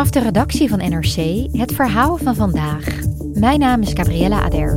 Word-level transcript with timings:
Vanaf 0.00 0.14
de 0.14 0.20
redactie 0.20 0.68
van 0.68 0.78
NRC 0.78 1.46
het 1.52 1.72
verhaal 1.72 2.16
van 2.16 2.34
vandaag. 2.34 2.84
Mijn 3.34 3.58
naam 3.58 3.80
is 3.80 3.92
Gabriella 3.92 4.42
Ader. 4.42 4.74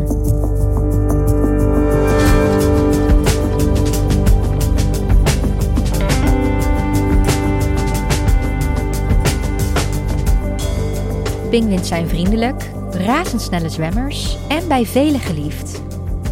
Pinguïns 11.49 11.87
zijn 11.87 12.07
vriendelijk, 12.07 12.71
razendsnelle 12.91 13.69
zwemmers 13.69 14.37
en 14.47 14.67
bij 14.67 14.85
velen 14.85 15.19
geliefd. 15.19 15.81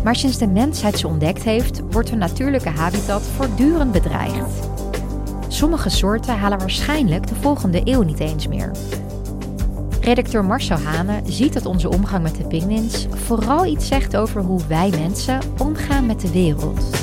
Maar 0.04 0.16
sinds 0.16 0.38
de 0.38 0.48
mensheid 0.48 0.98
ze 0.98 1.08
ontdekt 1.08 1.44
heeft, 1.44 1.82
wordt 1.92 2.10
hun 2.10 2.20
natuurlijke 2.20 2.70
habitat 2.70 3.22
voortdurend 3.22 3.92
bedreigd. 3.92 4.71
Sommige 5.62 5.90
soorten 5.90 6.38
halen 6.38 6.60
waarschijnlijk 6.60 7.28
de 7.28 7.36
volgende 7.36 7.82
eeuw 7.84 8.02
niet 8.02 8.20
eens 8.20 8.48
meer. 8.48 8.72
Redacteur 10.00 10.46
Marcel 10.46 10.78
Hane 10.78 11.22
ziet 11.26 11.54
dat 11.54 11.66
onze 11.66 11.90
omgang 11.90 12.24
met 12.24 12.36
de 12.36 12.44
pinguïns 12.44 13.08
vooral 13.10 13.66
iets 13.66 13.88
zegt 13.88 14.16
over 14.16 14.42
hoe 14.42 14.60
wij 14.68 14.90
mensen 14.90 15.40
omgaan 15.58 16.06
met 16.06 16.22
de 16.22 16.32
wereld. 16.32 17.01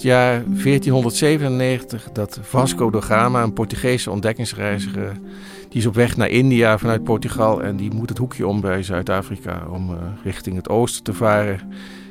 Het 0.00 0.08
jaar 0.08 0.42
1497 0.44 2.08
dat 2.12 2.38
Vasco 2.42 2.90
da 2.90 3.00
Gama, 3.00 3.42
een 3.42 3.52
Portugese 3.52 4.10
ontdekkingsreiziger, 4.10 5.12
die 5.68 5.78
is 5.80 5.86
op 5.86 5.94
weg 5.94 6.16
naar 6.16 6.28
India 6.28 6.78
vanuit 6.78 7.04
Portugal 7.04 7.62
en 7.62 7.76
die 7.76 7.94
moet 7.94 8.08
het 8.08 8.18
hoekje 8.18 8.46
om 8.46 8.60
bij 8.60 8.82
Zuid-Afrika 8.82 9.66
om 9.70 9.96
richting 10.24 10.56
het 10.56 10.68
oosten 10.68 11.02
te 11.02 11.12
varen. 11.12 11.60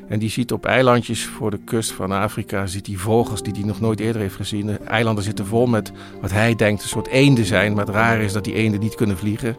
En 0.07 0.19
die 0.19 0.29
ziet 0.29 0.51
op 0.51 0.65
eilandjes 0.65 1.25
voor 1.25 1.51
de 1.51 1.59
kust 1.65 1.91
van 1.91 2.11
Afrika 2.11 2.67
ziet 2.67 2.87
hij 2.87 2.95
vogels 2.95 3.43
die 3.43 3.53
hij 3.53 3.63
nog 3.63 3.79
nooit 3.79 3.99
eerder 3.99 4.21
heeft 4.21 4.35
gezien. 4.35 4.65
De 4.65 4.77
eilanden 4.77 5.23
zitten 5.23 5.45
vol 5.45 5.65
met 5.65 5.91
wat 6.21 6.31
hij 6.31 6.55
denkt 6.55 6.83
een 6.83 6.89
soort 6.89 7.07
eenden 7.07 7.45
zijn, 7.45 7.73
maar 7.73 7.85
het 7.85 7.95
rare 7.95 8.23
is 8.23 8.33
dat 8.33 8.43
die 8.43 8.53
eenden 8.53 8.79
niet 8.79 8.95
kunnen 8.95 9.17
vliegen. 9.17 9.55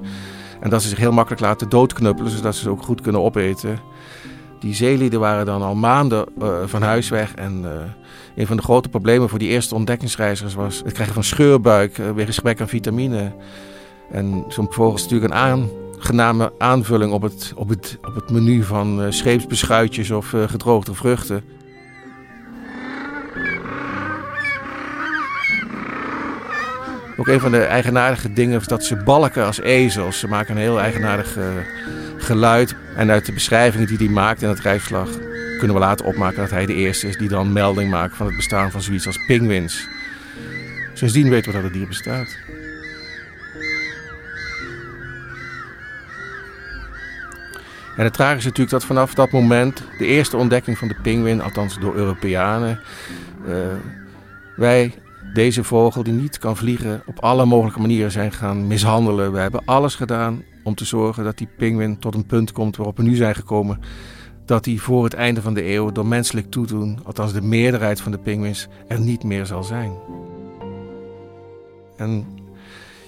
En 0.60 0.70
dat 0.70 0.82
ze 0.82 0.88
zich 0.88 0.98
heel 0.98 1.12
makkelijk 1.12 1.42
laten 1.42 1.69
doodknuppelen, 1.69 2.30
zodat 2.30 2.54
ze 2.54 2.62
ze 2.62 2.70
ook 2.70 2.82
goed 2.82 3.00
kunnen 3.00 3.22
opeten. 3.22 3.78
Die 4.60 4.74
zeelieden 4.74 5.20
waren 5.20 5.46
dan 5.46 5.62
al 5.62 5.74
maanden 5.74 6.26
uh, 6.42 6.58
van 6.64 6.82
huis 6.82 7.08
weg. 7.08 7.34
En 7.34 7.62
uh, 7.62 7.70
een 8.40 8.46
van 8.46 8.56
de 8.56 8.62
grote 8.62 8.88
problemen 8.88 9.28
voor 9.28 9.38
die 9.38 9.48
eerste 9.48 9.74
ontdekkingsreizigers 9.74 10.54
was 10.54 10.80
het 10.84 10.92
krijgen 10.92 11.14
van 11.14 11.24
scheurbuik 11.24 11.98
uh, 11.98 12.10
wegens 12.10 12.36
gebrek 12.36 12.60
aan 12.60 12.68
vitamine. 12.68 13.32
En 14.10 14.44
zo'n 14.48 14.72
vogel 14.72 14.94
is 14.94 15.02
natuurlijk 15.02 15.32
een 15.32 15.38
aangename 15.38 16.52
aanvulling 16.58 17.12
op 17.12 17.22
het, 17.22 17.52
op 17.56 17.68
het, 17.68 17.98
op 18.02 18.14
het 18.14 18.30
menu 18.30 18.62
van 18.62 19.12
scheepsbeschuitjes 19.12 20.10
of 20.10 20.34
gedroogde 20.46 20.94
vruchten. 20.94 21.44
Ook 27.16 27.28
een 27.28 27.40
van 27.40 27.50
de 27.50 27.62
eigenaardige 27.62 28.32
dingen 28.32 28.60
is 28.60 28.66
dat 28.66 28.84
ze 28.84 28.96
balken 28.96 29.44
als 29.44 29.60
ezels. 29.60 30.18
Ze 30.18 30.28
maken 30.28 30.54
een 30.54 30.62
heel 30.62 30.80
eigenaardig 30.80 31.38
geluid. 32.16 32.76
En 32.96 33.10
uit 33.10 33.26
de 33.26 33.32
beschrijvingen 33.32 33.86
die 33.86 33.96
hij 33.96 34.08
maakt 34.08 34.42
in 34.42 34.48
het 34.48 34.60
rijfslag 34.60 35.08
kunnen 35.60 35.78
we 35.78 35.84
later 35.84 36.06
opmaken 36.06 36.41
dat 36.41 36.50
hij 36.50 36.66
de 36.66 36.75
eerste 36.75 37.09
is 37.09 37.16
die 37.16 37.28
dan 37.28 37.53
melding 37.53 37.91
maakt 37.91 38.16
van 38.16 38.26
het 38.26 38.37
bestaan 38.37 38.71
van 38.71 38.82
zoiets 38.82 39.06
als 39.06 39.25
pinguïns. 39.26 39.88
Sindsdien 40.94 41.28
weten 41.28 41.47
we 41.47 41.56
dat 41.56 41.62
het 41.62 41.72
dier 41.72 41.87
bestaat. 41.87 42.37
En 47.97 48.04
het 48.04 48.12
tragische 48.12 48.38
is 48.38 48.44
natuurlijk 48.44 48.70
dat 48.70 48.84
vanaf 48.84 49.15
dat 49.15 49.31
moment, 49.31 49.82
de 49.99 50.06
eerste 50.06 50.37
ontdekking 50.37 50.78
van 50.78 50.88
de 50.88 50.97
pinguïn, 51.03 51.43
althans 51.43 51.78
door 51.78 51.94
Europeanen, 51.94 52.81
uh, 53.47 53.54
wij 54.56 54.94
deze 55.34 55.65
vogel 55.65 56.03
die 56.03 56.12
niet 56.12 56.38
kan 56.38 56.56
vliegen 56.56 57.03
op 57.06 57.19
alle 57.19 57.44
mogelijke 57.44 57.81
manieren 57.81 58.10
zijn 58.10 58.32
gaan 58.32 58.66
mishandelen. 58.66 59.32
We 59.32 59.38
hebben 59.38 59.62
alles 59.65 59.94
gedaan 59.94 60.43
om 60.62 60.75
te 60.75 60.84
zorgen 60.84 61.25
dat 61.25 61.38
die 61.38 61.49
pinguïn 61.56 61.99
tot 61.99 62.15
een 62.15 62.26
punt 62.26 62.53
komt 62.53 62.76
waarop 62.76 62.97
we 62.97 63.03
nu 63.03 63.15
zijn 63.15 63.34
gekomen. 63.34 63.81
Dat 64.50 64.65
hij 64.65 64.77
voor 64.77 65.05
het 65.05 65.15
einde 65.15 65.43
van 65.43 65.55
de 65.55 65.72
eeuw 65.72 65.93
door 65.93 66.06
menselijk 66.06 66.50
toedoen, 66.50 66.99
althans 67.05 67.33
de 67.33 67.43
meerderheid 67.43 68.00
van 68.00 68.12
de 68.12 68.19
pinguïns, 68.19 68.69
er 68.88 69.00
niet 69.00 69.25
meer 69.25 69.47
zal 69.47 69.62
zijn. 69.62 69.93
En 71.97 72.27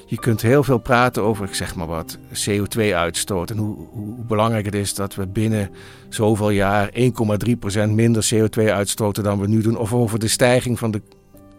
je 0.06 0.18
kunt 0.18 0.42
heel 0.42 0.62
veel 0.62 0.78
praten 0.78 1.22
over, 1.22 1.44
ik 1.44 1.54
zeg 1.54 1.74
maar 1.74 1.86
wat, 1.86 2.18
CO2-uitstoot. 2.48 3.50
En 3.50 3.56
hoe, 3.56 3.76
hoe, 3.90 4.24
belangrijk 4.24 4.64
het 4.64 4.74
is 4.74 4.94
dat 4.94 5.14
we 5.14 5.26
binnen 5.26 5.70
zoveel 6.08 6.50
jaar 6.50 6.90
1,3% 6.94 7.90
minder 7.90 8.30
CO2 8.34 8.62
uitstoten 8.64 9.22
dan 9.22 9.40
we 9.40 9.48
nu 9.48 9.62
doen. 9.62 9.76
Of 9.76 9.92
over 9.92 10.18
de 10.18 10.28
stijging 10.28 10.78
van 10.78 10.90
de 10.90 11.02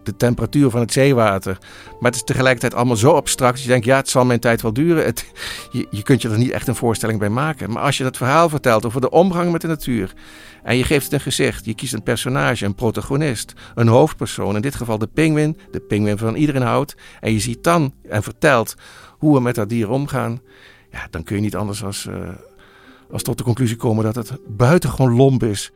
de 0.04 0.16
temperatuur 0.16 0.70
van 0.70 0.80
het 0.80 0.92
zeewater. 0.92 1.58
Maar 2.00 2.12
het 2.12 2.16
is 2.16 2.24
tegelijkertijd 2.24 2.74
allemaal 2.74 2.96
zo 2.96 3.12
abstract. 3.12 3.54
Dat 3.54 3.64
je 3.64 3.70
denkt, 3.70 3.86
ja, 3.86 3.96
het 3.96 4.10
zal 4.10 4.26
mijn 4.26 4.40
tijd 4.40 4.62
wel 4.62 4.74
duren. 4.74 5.14
Je, 5.72 5.88
je 5.90 6.04
kunt 6.04 6.22
je 6.22 6.30
er 6.30 6.38
niet 6.38 6.52
echt 6.52 6.68
een 6.68 6.76
voorstelling 6.76 7.20
bij 7.20 7.30
maken. 7.30 7.72
Maar 7.72 7.84
als 7.84 7.98
je 7.98 8.04
dat 8.04 8.18
verhaal 8.18 8.50
vertelt 8.50 8.86
over 8.86 9.02
de 9.02 9.10
omgang 9.10 9.52
met 9.52 9.62
de 9.62 9.68
natuur. 9.68 10.14
En 10.64 10.78
je 10.78 10.84
geeft 10.84 11.04
het 11.04 11.14
een 11.14 11.20
gezicht. 11.20 11.66
Je 11.66 11.74
kiest 11.74 11.94
een 11.94 12.04
personage, 12.04 12.66
een 12.66 12.76
protagonist, 12.76 13.54
een 13.76 13.88
hoofdpersoon. 13.88 14.56
In 14.56 14.62
dit 14.62 14.76
geval 14.76 14.98
de 14.98 15.08
pinguïn, 15.08 15.58
de 15.72 15.80
pinguïn 15.80 16.18
van 16.18 16.36
iedereen 16.36 16.62
houdt. 16.62 16.96
En 17.20 17.34
je 17.34 17.40
ziet 17.40 17.64
dan 17.64 17.94
en 18.10 18.24
vertelt 18.24 18.76
hoe 19.18 19.34
we 19.34 19.42
met 19.42 19.56
dat 19.56 19.70
dier 19.70 19.90
omgaan. 19.90 20.42
Ja, 20.92 21.08
dan 21.10 21.24
kun 21.24 21.36
je 21.36 21.42
niet 21.42 21.56
anders 21.56 21.84
als, 21.84 22.06
uh, 22.06 22.16
als 23.12 23.24
tot 23.24 23.38
de 23.38 23.44
conclusie 23.44 23.76
komen 23.76 24.04
dat 24.04 24.16
het 24.16 24.38
buitengewoon 24.48 25.16
lomp 25.16 25.44
is. 25.44 25.72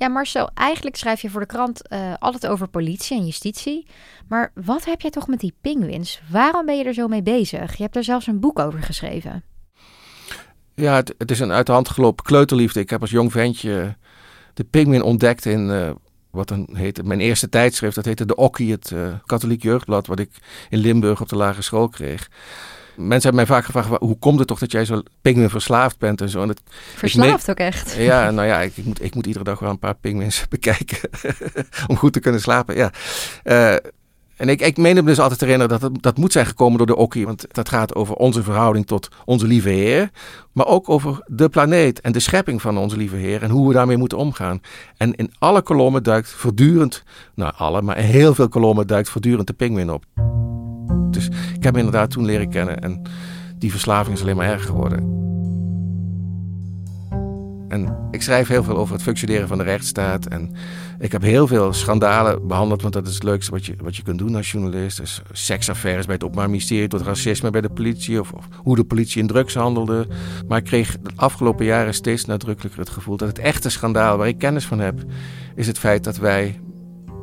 Ja, 0.00 0.08
Marcel, 0.08 0.50
eigenlijk 0.54 0.96
schrijf 0.96 1.20
je 1.20 1.30
voor 1.30 1.40
de 1.40 1.46
krant 1.46 1.82
uh, 1.92 2.14
altijd 2.18 2.46
over 2.46 2.68
politie 2.68 3.18
en 3.18 3.24
justitie. 3.24 3.86
Maar 4.28 4.52
wat 4.54 4.84
heb 4.84 5.00
jij 5.00 5.10
toch 5.10 5.26
met 5.26 5.40
die 5.40 5.54
pinguïns? 5.60 6.22
Waarom 6.30 6.66
ben 6.66 6.78
je 6.78 6.84
er 6.84 6.94
zo 6.94 7.08
mee 7.08 7.22
bezig? 7.22 7.76
Je 7.76 7.82
hebt 7.82 7.96
er 7.96 8.04
zelfs 8.04 8.26
een 8.26 8.40
boek 8.40 8.58
over 8.58 8.82
geschreven. 8.82 9.42
Ja, 10.74 10.94
het, 10.94 11.30
is 11.30 11.40
een 11.40 11.52
uit 11.52 11.66
de 11.66 11.72
hand 11.72 11.88
gelopen 11.88 12.24
kleuterliefde. 12.24 12.80
Ik 12.80 12.90
heb 12.90 13.00
als 13.00 13.10
jong 13.10 13.32
ventje 13.32 13.96
de 14.54 14.64
pinguïn 14.64 15.02
ontdekt 15.02 15.46
in 15.46 15.68
uh, 15.68 15.90
wat 16.30 16.48
dan 16.48 16.68
heette, 16.72 17.02
mijn 17.02 17.20
eerste 17.20 17.48
tijdschrift. 17.48 17.94
Dat 17.94 18.04
heette 18.04 18.26
De 18.26 18.36
Okkie, 18.36 18.70
het 18.70 18.90
uh, 18.90 19.14
katholiek 19.26 19.62
jeugdblad, 19.62 20.06
wat 20.06 20.18
ik 20.18 20.30
in 20.68 20.78
Limburg 20.78 21.20
op 21.20 21.28
de 21.28 21.36
lagere 21.36 21.62
school 21.62 21.88
kreeg 21.88 22.28
mensen 23.00 23.30
hebben 23.30 23.34
mij 23.34 23.56
vaak 23.56 23.64
gevraagd, 23.64 23.88
hoe 23.88 24.18
komt 24.18 24.38
het 24.38 24.48
toch 24.48 24.58
dat 24.58 24.72
jij 24.72 24.84
zo 24.84 25.02
pinguïn 25.22 25.50
verslaafd 25.50 25.98
bent 25.98 26.20
en 26.20 26.28
zo. 26.28 26.42
En 26.42 26.48
het, 26.48 26.60
verslaafd 26.96 27.50
ook 27.50 27.58
echt? 27.58 27.94
Ja, 27.98 28.30
nou 28.30 28.46
ja, 28.48 28.60
ik, 28.60 28.76
ik, 28.76 28.84
moet, 28.84 29.04
ik 29.04 29.14
moet 29.14 29.26
iedere 29.26 29.44
dag 29.44 29.58
wel 29.58 29.70
een 29.70 29.78
paar 29.78 29.94
pinguïns 29.94 30.44
bekijken 30.48 30.98
om 31.88 31.96
goed 31.96 32.12
te 32.12 32.20
kunnen 32.20 32.40
slapen. 32.40 32.76
Ja. 32.76 32.92
Uh, 33.44 33.76
en 34.40 34.48
ik, 34.48 34.60
ik 34.60 34.76
meen 34.76 34.96
hem 34.96 35.04
dus 35.04 35.18
altijd 35.18 35.38
te 35.38 35.44
herinneren 35.44 35.80
dat 35.80 35.90
het, 35.90 36.02
dat 36.02 36.16
moet 36.16 36.32
zijn 36.32 36.46
gekomen 36.46 36.78
door 36.78 36.86
de 36.86 36.96
Okkie. 36.96 37.26
Want 37.26 37.46
dat 37.52 37.68
gaat 37.68 37.94
over 37.94 38.14
onze 38.14 38.42
verhouding 38.42 38.86
tot 38.86 39.08
onze 39.24 39.46
lieve 39.46 39.68
Heer. 39.68 40.10
Maar 40.52 40.66
ook 40.66 40.88
over 40.88 41.24
de 41.26 41.48
planeet 41.48 42.00
en 42.00 42.12
de 42.12 42.20
schepping 42.20 42.62
van 42.62 42.78
onze 42.78 42.96
lieve 42.96 43.16
Heer. 43.16 43.42
En 43.42 43.50
hoe 43.50 43.68
we 43.68 43.74
daarmee 43.74 43.96
moeten 43.96 44.18
omgaan. 44.18 44.60
En 44.96 45.14
in 45.14 45.32
alle 45.38 45.62
kolommen 45.62 46.02
duikt 46.02 46.30
voortdurend, 46.30 47.02
nou 47.34 47.52
alle, 47.56 47.82
maar 47.82 47.98
in 47.98 48.04
heel 48.04 48.34
veel 48.34 48.48
kolommen 48.48 48.86
duikt 48.86 49.08
voortdurend 49.08 49.46
de 49.46 49.52
pinguïn 49.52 49.90
op. 49.90 50.04
Ik 51.60 51.66
heb 51.66 51.74
hem 51.74 51.84
inderdaad 51.84 52.10
toen 52.10 52.24
leren 52.24 52.48
kennen 52.48 52.80
en 52.80 53.02
die 53.58 53.70
verslaving 53.70 54.16
is 54.16 54.22
alleen 54.22 54.36
maar 54.36 54.48
erger 54.48 54.66
geworden. 54.66 55.18
En 57.68 58.08
ik 58.10 58.22
schrijf 58.22 58.48
heel 58.48 58.62
veel 58.62 58.76
over 58.76 58.94
het 58.94 59.02
functioneren 59.02 59.48
van 59.48 59.58
de 59.58 59.64
rechtsstaat. 59.64 60.26
En 60.26 60.54
ik 60.98 61.12
heb 61.12 61.22
heel 61.22 61.46
veel 61.46 61.72
schandalen 61.72 62.46
behandeld, 62.46 62.82
want 62.82 62.94
dat 62.94 63.06
is 63.06 63.14
het 63.14 63.22
leukste 63.22 63.50
wat 63.50 63.66
je, 63.66 63.74
wat 63.82 63.96
je 63.96 64.02
kunt 64.02 64.18
doen 64.18 64.36
als 64.36 64.50
journalist. 64.50 64.96
Dus 64.96 65.22
seksaffaires 65.32 66.06
bij 66.06 66.14
het 66.14 66.24
Openbaar 66.24 66.50
Ministerie, 66.50 66.88
tot 66.88 67.02
racisme 67.02 67.50
bij 67.50 67.60
de 67.60 67.70
politie 67.70 68.20
of, 68.20 68.32
of, 68.32 68.48
hoe 68.56 68.76
de 68.76 68.84
politie 68.84 69.20
in 69.20 69.26
drugs 69.26 69.54
handelde. 69.54 70.06
Maar 70.48 70.58
ik 70.58 70.64
kreeg 70.64 70.98
de 71.02 71.10
afgelopen 71.14 71.64
jaren 71.64 71.94
steeds 71.94 72.24
nadrukkelijker 72.24 72.80
het 72.80 72.90
gevoel 72.90 73.16
dat 73.16 73.28
het 73.28 73.38
echte 73.38 73.70
schandaal 73.70 74.16
waar 74.16 74.28
ik 74.28 74.38
kennis 74.38 74.66
van 74.66 74.78
heb, 74.78 75.04
is 75.54 75.66
het 75.66 75.78
feit 75.78 76.04
dat 76.04 76.16
wij 76.16 76.60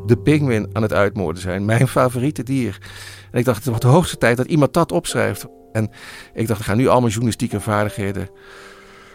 de 0.08 0.18
pinguïn 0.18 0.70
aan 0.74 0.82
het 0.82 0.94
uitmoorden 0.94 1.42
zijn. 1.42 1.66
Mijn 1.66 1.88
favoriete 1.88 2.44
dier. 2.44 2.78
En 3.32 3.40
ik 3.40 3.46
dacht, 3.46 3.58
het 3.58 3.68
wordt 3.68 3.82
de 3.82 3.88
hoogste 3.88 4.18
tijd 4.18 4.38
dat 4.38 4.46
iemand 4.46 4.74
dat 4.74 4.92
opschrijft. 4.92 5.46
En 5.72 5.92
ik 6.34 6.48
dacht, 6.48 6.60
ik 6.60 6.66
ga 6.66 6.76
nu 6.76 6.88
al 6.88 7.00
mijn 7.00 7.12
journalistieke 7.12 7.60
vaardigheden 7.60 8.30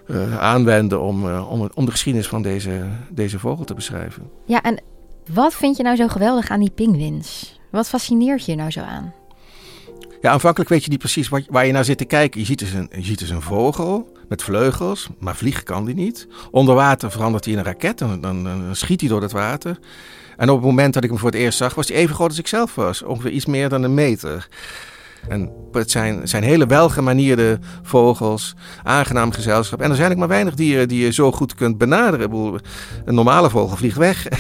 uh, 0.07 0.39
aanwenden 0.39 1.01
om, 1.01 1.35
om, 1.35 1.71
om, 1.75 1.85
de 1.85 1.91
geschiedenis 1.91 2.29
van 2.29 2.43
deze, 2.43 2.83
deze 3.11 3.39
vogel 3.39 3.65
te 3.65 3.75
beschrijven. 3.75 4.31
Ja, 4.47 4.63
en 4.63 4.83
wat 5.33 5.55
vind 5.55 5.77
je 5.77 5.83
nou 5.83 5.97
zo 5.97 6.09
geweldig 6.09 6.49
aan 6.49 6.61
die 6.61 6.71
pinguïns? 6.71 7.61
Wat 7.71 7.89
fascineert 7.89 8.45
je 8.45 8.55
nou 8.55 8.71
zo 8.71 8.81
aan? 8.81 9.15
Ja, 10.23 10.31
aanvankelijk 10.31 10.71
weet 10.71 10.85
je 10.85 10.91
niet 10.91 10.99
precies 10.99 11.29
wat, 11.29 11.43
waar 11.49 11.67
je 11.67 11.73
naar 11.73 11.85
zit 11.85 11.99
te 11.99 12.05
kijken. 12.05 12.41
Je 12.41 12.47
ziet, 12.47 12.59
dus 12.59 12.73
een, 12.73 12.91
je 12.97 13.03
ziet 13.03 13.19
dus 13.19 13.31
een 13.31 13.43
vogel 13.43 14.13
met 14.29 14.43
vleugels, 14.43 15.09
maar 15.19 15.37
vliegen 15.37 15.65
kan 15.65 15.85
die 15.85 15.95
niet. 15.95 16.27
Onder 16.51 16.75
water 16.75 17.11
verandert 17.11 17.45
hij 17.45 17.53
in 17.53 17.59
een 17.59 17.65
raket 17.65 18.01
en 18.01 18.21
dan, 18.21 18.45
dan, 18.45 18.77
schiet 18.77 19.01
hij 19.01 19.09
door 19.09 19.23
het 19.23 19.33
water. 19.33 19.79
En 20.37 20.51
op 20.51 20.57
het 20.57 20.65
moment 20.65 20.95
dat 20.95 21.05
ik 21.05 21.11
hem 21.11 21.19
voor 21.19 21.31
het 21.31 21.39
eerst 21.39 21.59
zag, 21.59 21.75
was 21.75 21.89
hij 21.89 21.97
even 21.97 22.15
groot 22.15 22.29
als 22.29 22.39
ik 22.39 22.47
zelf 22.47 22.75
was. 22.75 23.03
Ongeveer 23.03 23.31
iets 23.31 23.47
meer 23.47 23.69
dan 23.69 23.83
een 23.83 23.95
meter. 23.95 24.49
En 25.29 25.51
het 25.73 25.91
zijn, 25.91 26.29
zijn 26.29 26.43
hele 26.43 26.67
welgemanierde 26.67 27.59
vogels, 27.83 28.55
aangenaam 28.83 29.33
gezelschap. 29.33 29.81
En 29.81 29.91
er 29.91 29.97
zijn 29.97 30.13
ook 30.13 30.17
maar 30.17 30.29
weinig 30.29 30.55
dieren 30.55 30.89
die 30.89 31.05
je 31.05 31.13
zo 31.13 31.33
goed 31.33 31.55
kunt 31.55 31.79
benaderen. 31.79 32.61
Een 33.05 33.15
normale 33.15 33.51
vogel 33.51 33.77
vliegt 33.77 33.97
weg. 33.97 34.27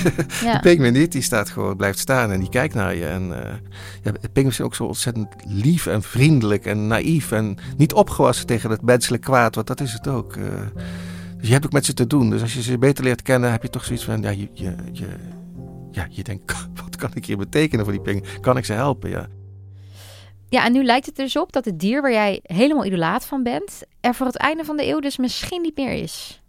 Ja. 0.42 0.58
De 0.58 0.76
niet, 0.76 1.12
die 1.12 1.22
staat 1.22 1.50
gewoon, 1.50 1.76
blijft 1.76 1.98
staan 1.98 2.30
en 2.30 2.40
die 2.40 2.48
kijkt 2.48 2.74
naar 2.74 2.94
je. 2.94 3.06
En 3.06 3.28
uh, 3.28 3.36
ja, 4.02 4.12
pinguïns 4.32 4.56
zijn 4.56 4.68
ook 4.68 4.74
zo 4.74 4.84
ontzettend 4.84 5.28
lief 5.46 5.86
en 5.86 6.02
vriendelijk 6.02 6.66
en 6.66 6.86
naïef. 6.86 7.32
En 7.32 7.56
niet 7.76 7.92
opgewassen 7.92 8.46
tegen 8.46 8.70
het 8.70 8.82
menselijk 8.82 9.22
kwaad, 9.22 9.54
want 9.54 9.66
dat 9.66 9.80
is 9.80 9.92
het 9.92 10.08
ook. 10.08 10.36
Uh, 10.36 10.44
dus 11.36 11.46
je 11.46 11.52
hebt 11.52 11.64
ook 11.64 11.72
met 11.72 11.84
ze 11.84 11.94
te 11.94 12.06
doen. 12.06 12.30
Dus 12.30 12.42
als 12.42 12.54
je 12.54 12.62
ze 12.62 12.78
beter 12.78 13.04
leert 13.04 13.22
kennen, 13.22 13.50
heb 13.50 13.62
je 13.62 13.70
toch 13.70 13.84
zoiets 13.84 14.04
van, 14.04 14.22
ja, 14.22 14.30
je, 14.30 14.48
je, 14.52 14.74
je, 14.92 15.06
ja, 15.90 16.06
je 16.10 16.22
denkt, 16.22 16.52
wat 16.84 16.96
kan 16.96 17.10
ik 17.14 17.26
hier 17.26 17.38
betekenen 17.38 17.84
voor 17.84 17.94
die 17.94 18.02
pinguïn? 18.02 18.40
Kan 18.40 18.56
ik 18.56 18.64
ze 18.64 18.72
helpen, 18.72 19.10
ja. 19.10 19.28
Ja, 20.52 20.64
en 20.64 20.72
nu 20.72 20.84
lijkt 20.84 21.06
het 21.06 21.16
dus 21.16 21.36
op 21.36 21.52
dat 21.52 21.64
het 21.64 21.80
dier 21.80 22.02
waar 22.02 22.12
jij 22.12 22.40
helemaal 22.42 22.84
idolaat 22.84 23.26
van 23.26 23.42
bent, 23.42 23.82
er 24.00 24.14
voor 24.14 24.26
het 24.26 24.36
einde 24.36 24.64
van 24.64 24.76
de 24.76 24.86
eeuw 24.86 25.00
dus 25.00 25.16
misschien 25.16 25.62
niet 25.62 25.76
meer 25.76 25.92
is. 25.92 26.42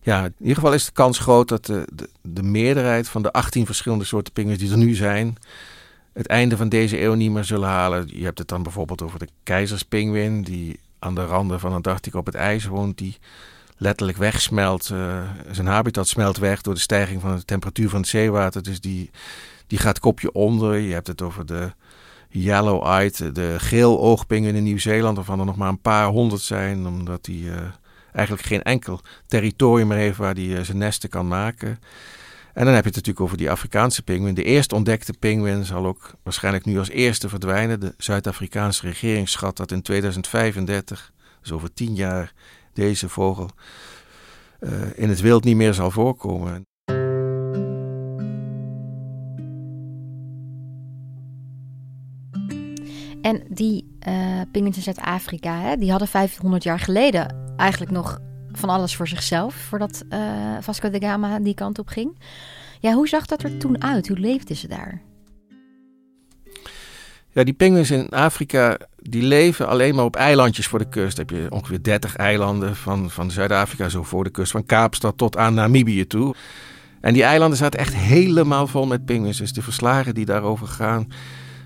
Ja, 0.00 0.24
in 0.24 0.34
ieder 0.38 0.54
geval 0.54 0.72
is 0.72 0.84
de 0.84 0.92
kans 0.92 1.18
groot 1.18 1.48
dat 1.48 1.66
de, 1.66 1.88
de, 1.92 2.08
de 2.22 2.42
meerderheid 2.42 3.08
van 3.08 3.22
de 3.22 3.32
18 3.32 3.66
verschillende 3.66 4.04
soorten 4.04 4.32
pinguïns 4.32 4.60
die 4.60 4.70
er 4.70 4.76
nu 4.76 4.94
zijn, 4.94 5.36
het 6.12 6.26
einde 6.26 6.56
van 6.56 6.68
deze 6.68 7.00
eeuw 7.00 7.14
niet 7.14 7.30
meer 7.30 7.44
zullen 7.44 7.68
halen. 7.68 8.08
Je 8.12 8.24
hebt 8.24 8.38
het 8.38 8.48
dan 8.48 8.62
bijvoorbeeld 8.62 9.02
over 9.02 9.18
de 9.18 9.28
keizerspinguïn, 9.42 10.42
die 10.42 10.80
aan 10.98 11.14
de 11.14 11.24
randen 11.24 11.60
van 11.60 11.72
Antarctica 11.72 12.18
op 12.18 12.26
het 12.26 12.34
ijs 12.34 12.64
woont, 12.66 12.98
die 12.98 13.18
letterlijk 13.76 14.18
wegsmelt. 14.18 14.88
Uh, 14.92 15.22
zijn 15.50 15.66
habitat 15.66 16.08
smelt 16.08 16.36
weg 16.36 16.60
door 16.60 16.74
de 16.74 16.80
stijging 16.80 17.20
van 17.20 17.36
de 17.36 17.44
temperatuur 17.44 17.88
van 17.88 18.00
het 18.00 18.08
zeewater. 18.08 18.62
Dus 18.62 18.80
die, 18.80 19.10
die 19.66 19.78
gaat 19.78 19.98
kopje 19.98 20.32
onder. 20.32 20.76
Je 20.76 20.92
hebt 20.92 21.06
het 21.06 21.22
over 21.22 21.46
de 21.46 21.72
yellow-eyed, 22.34 23.34
de 23.34 23.54
geel-oogpingen 23.58 24.54
in 24.54 24.62
Nieuw-Zeeland, 24.62 25.16
waarvan 25.16 25.38
er 25.38 25.46
nog 25.46 25.56
maar 25.56 25.68
een 25.68 25.80
paar 25.80 26.06
honderd 26.06 26.40
zijn, 26.40 26.86
omdat 26.86 27.24
die 27.24 27.44
uh, 27.44 27.56
eigenlijk 28.12 28.46
geen 28.46 28.62
enkel 28.62 29.00
territorium 29.26 29.88
meer 29.88 29.96
heeft 29.96 30.16
waar 30.16 30.34
die 30.34 30.56
uh, 30.56 30.60
zijn 30.60 30.78
nesten 30.78 31.08
kan 31.08 31.28
maken. 31.28 31.78
En 32.52 32.64
dan 32.64 32.74
heb 32.74 32.82
je 32.82 32.88
het 32.88 32.94
natuurlijk 32.94 33.20
over 33.20 33.36
die 33.36 33.50
Afrikaanse 33.50 34.02
pinguïn. 34.02 34.34
De 34.34 34.42
eerst 34.42 34.72
ontdekte 34.72 35.12
pinguïn 35.12 35.64
zal 35.64 35.86
ook 35.86 36.14
waarschijnlijk 36.22 36.64
nu 36.64 36.78
als 36.78 36.88
eerste 36.88 37.28
verdwijnen. 37.28 37.80
De 37.80 37.94
Zuid-Afrikaanse 37.96 38.86
regering 38.86 39.28
schat 39.28 39.56
dat 39.56 39.70
in 39.70 39.82
2035, 39.82 41.12
dus 41.40 41.52
over 41.52 41.72
tien 41.72 41.94
jaar, 41.94 42.32
deze 42.72 43.08
vogel 43.08 43.50
uh, 44.60 44.70
in 44.94 45.08
het 45.08 45.20
wild 45.20 45.44
niet 45.44 45.56
meer 45.56 45.74
zal 45.74 45.90
voorkomen. 45.90 46.66
En 53.24 53.42
die 53.48 53.86
uh, 54.08 54.40
pinguïns 54.52 54.76
in 54.76 54.82
Zuid-Afrika, 54.82 55.76
die 55.76 55.90
hadden 55.90 56.08
500 56.08 56.62
jaar 56.62 56.78
geleden 56.78 57.36
eigenlijk 57.56 57.92
nog 57.92 58.18
van 58.52 58.68
alles 58.68 58.96
voor 58.96 59.08
zichzelf, 59.08 59.54
voordat 59.54 60.04
uh, 60.10 60.18
Vasco 60.60 60.90
da 60.90 60.98
Gama 60.98 61.38
die 61.38 61.54
kant 61.54 61.78
op 61.78 61.88
ging. 61.88 62.18
Ja, 62.80 62.92
hoe 62.92 63.08
zag 63.08 63.26
dat 63.26 63.42
er 63.42 63.56
toen 63.56 63.82
uit? 63.82 64.08
Hoe 64.08 64.18
leefden 64.18 64.56
ze 64.56 64.68
daar? 64.68 65.00
Ja, 67.30 67.44
die 67.44 67.54
pinguïns 67.54 67.90
in 67.90 68.08
Afrika, 68.08 68.78
die 68.96 69.22
leven 69.22 69.68
alleen 69.68 69.94
maar 69.94 70.04
op 70.04 70.16
eilandjes 70.16 70.66
voor 70.66 70.78
de 70.78 70.88
kust. 70.88 71.16
Dan 71.16 71.26
heb 71.26 71.36
je 71.36 71.50
ongeveer 71.50 71.82
30 71.82 72.16
eilanden 72.16 72.76
van, 72.76 73.10
van 73.10 73.30
Zuid-Afrika, 73.30 73.88
zo 73.88 74.02
voor 74.02 74.24
de 74.24 74.30
kust, 74.30 74.52
van 74.52 74.66
Kaapstad 74.66 75.18
tot 75.18 75.36
aan 75.36 75.54
Namibië 75.54 76.06
toe. 76.06 76.34
En 77.00 77.12
die 77.12 77.22
eilanden 77.22 77.58
zaten 77.58 77.80
echt 77.80 77.94
helemaal 77.94 78.66
vol 78.66 78.86
met 78.86 79.04
pinguïns. 79.04 79.38
Dus 79.38 79.52
de 79.52 79.62
verslagen 79.62 80.14
die 80.14 80.24
daarover 80.24 80.66
gaan, 80.66 81.08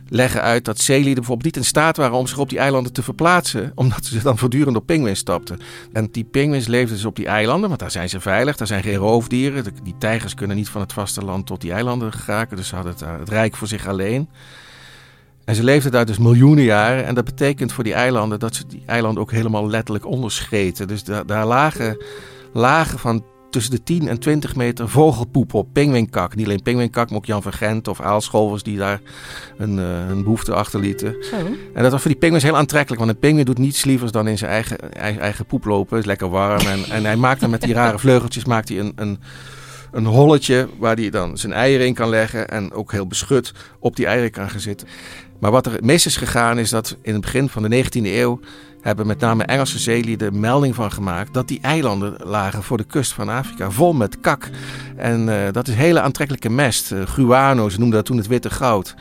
leggen 0.09 0.43
uit 0.43 0.65
dat 0.65 0.81
zeelieden 0.81 1.15
bijvoorbeeld 1.15 1.45
niet 1.55 1.65
in 1.65 1.69
staat 1.69 1.97
waren 1.97 2.17
om 2.17 2.27
zich 2.27 2.39
op 2.39 2.49
die 2.49 2.59
eilanden 2.59 2.93
te 2.93 3.03
verplaatsen, 3.03 3.73
omdat 3.75 4.05
ze 4.05 4.23
dan 4.23 4.39
voortdurend 4.39 4.77
op 4.77 4.87
pinguïns 4.87 5.19
stapten. 5.19 5.61
En 5.93 6.09
die 6.13 6.25
pinguïns 6.25 6.67
leefden 6.67 6.97
dus 6.97 7.05
op 7.05 7.17
die 7.17 7.27
eilanden, 7.27 7.69
want 7.69 7.81
daar 7.81 7.91
zijn 7.91 8.09
ze 8.09 8.21
veilig, 8.21 8.57
daar 8.57 8.67
zijn 8.67 8.83
geen 8.83 8.95
roofdieren. 8.95 9.65
Die 9.83 9.95
tijgers 9.99 10.35
kunnen 10.35 10.57
niet 10.57 10.69
van 10.69 10.81
het 10.81 10.93
vasteland 10.93 11.47
tot 11.47 11.61
die 11.61 11.73
eilanden 11.73 12.13
geraken, 12.13 12.57
dus 12.57 12.69
ze 12.69 12.75
hadden 12.75 12.93
het, 12.93 13.05
het 13.19 13.29
rijk 13.29 13.57
voor 13.57 13.69
zich 13.69 13.89
alleen. 13.89 14.29
En 15.45 15.55
ze 15.55 15.65
leefden 15.65 15.93
daar 15.93 16.07
dus 16.07 16.19
miljoenen 16.19 16.65
jaren. 16.65 17.05
En 17.05 17.15
dat 17.15 17.25
betekent 17.25 17.73
voor 17.73 17.85
die 17.85 17.95
eilanden 17.95 18.39
dat 18.39 18.55
ze 18.55 18.67
die 18.67 18.83
eilanden 18.87 19.23
ook 19.23 19.31
helemaal 19.31 19.69
letterlijk 19.69 20.07
onderscheten. 20.07 20.89
Dus 20.89 21.05
daar 21.05 21.47
lagen 21.47 21.97
lagen 22.53 22.99
van 22.99 23.25
tussen 23.51 23.73
de 23.73 23.83
10 23.83 24.09
en 24.09 24.19
20 24.19 24.57
meter 24.57 24.89
vogelpoep 24.89 25.55
op. 25.55 25.69
Pingwinkak. 25.73 26.35
Niet 26.35 26.47
alleen 26.47 26.63
pingwinkak, 26.63 27.09
maar 27.09 27.19
ook 27.19 27.27
Jan 27.27 27.43
van 27.43 27.53
Gent 27.53 27.89
of 27.89 28.01
aalscholvers 28.01 28.63
die 28.63 28.77
daar 28.77 29.01
een, 29.57 29.79
uh, 29.79 30.09
een 30.09 30.23
behoefte 30.23 30.55
achterlieten. 30.55 31.17
En 31.75 31.83
dat 31.83 31.93
was 31.93 32.01
voor 32.01 32.11
die 32.11 32.21
pinguïns 32.21 32.45
heel 32.45 32.57
aantrekkelijk. 32.57 33.01
Want 33.01 33.13
een 33.13 33.21
pinguïn 33.21 33.45
doet 33.45 33.59
niets 33.59 33.85
lievers 33.85 34.13
dan 34.13 34.29
in 34.29 34.39
zijn 34.39 34.51
eigen, 34.51 34.93
eigen, 34.93 35.21
eigen 35.21 35.47
poep 35.47 35.65
lopen. 35.65 35.97
Het 35.97 36.05
is 36.05 36.11
lekker 36.11 36.29
warm. 36.29 36.67
En, 36.67 36.85
en 36.85 37.05
hij 37.05 37.17
maakt 37.17 37.41
dan 37.41 37.51
met 37.51 37.63
die 37.63 37.75
rare 37.75 37.99
vleugeltjes 37.99 38.45
maakt 38.45 38.69
hij 38.69 38.79
een, 38.79 38.93
een, 38.97 39.19
een 39.93 40.07
holletje 40.07 40.69
waar 40.79 40.97
hij 40.97 41.11
dan 41.11 41.39
zijn 41.39 41.53
eieren 41.53 41.87
in 41.87 41.95
kan 41.95 42.09
leggen. 42.09 42.49
En 42.49 42.73
ook 42.73 42.93
heel 42.93 43.07
beschut 43.07 43.53
op 43.79 43.97
die 43.97 44.07
eieren 44.07 44.31
kan 44.31 44.51
gaan 44.51 44.61
zitten. 44.61 44.89
Maar 45.39 45.51
wat 45.51 45.67
er 45.67 45.79
mis 45.83 46.07
is 46.07 46.17
gegaan 46.17 46.59
is 46.59 46.71
dat 46.71 46.97
in 47.03 47.13
het 47.13 47.21
begin 47.21 47.49
van 47.49 47.63
de 47.63 47.85
19e 47.85 48.03
eeuw 48.03 48.41
hebben 48.81 49.07
met 49.07 49.21
name 49.21 49.45
Engelse 49.45 49.79
zeelieden 49.79 50.41
melding 50.41 50.75
van 50.75 50.93
gemaakt 50.93 51.35
dat 51.35 51.49
die 51.49 51.61
eilanden 51.61 52.17
lagen 52.25 52.63
voor 52.63 52.77
de 52.77 52.85
kust 52.85 53.13
van 53.13 53.29
Afrika, 53.29 53.71
vol 53.71 53.93
met 53.93 54.21
kak. 54.21 54.51
En 54.97 55.29
uh, 55.29 55.37
dat 55.53 55.69
is 55.69 55.75
hele 55.75 56.01
aantrekkelijke 56.01 56.51
mest. 56.51 56.93
Uh, 56.93 57.07
guano, 57.07 57.69
ze 57.69 57.79
noemden 57.79 57.97
dat 57.97 58.07
toen 58.07 58.17
het 58.17 58.27
witte 58.27 58.51
goud. 58.51 58.95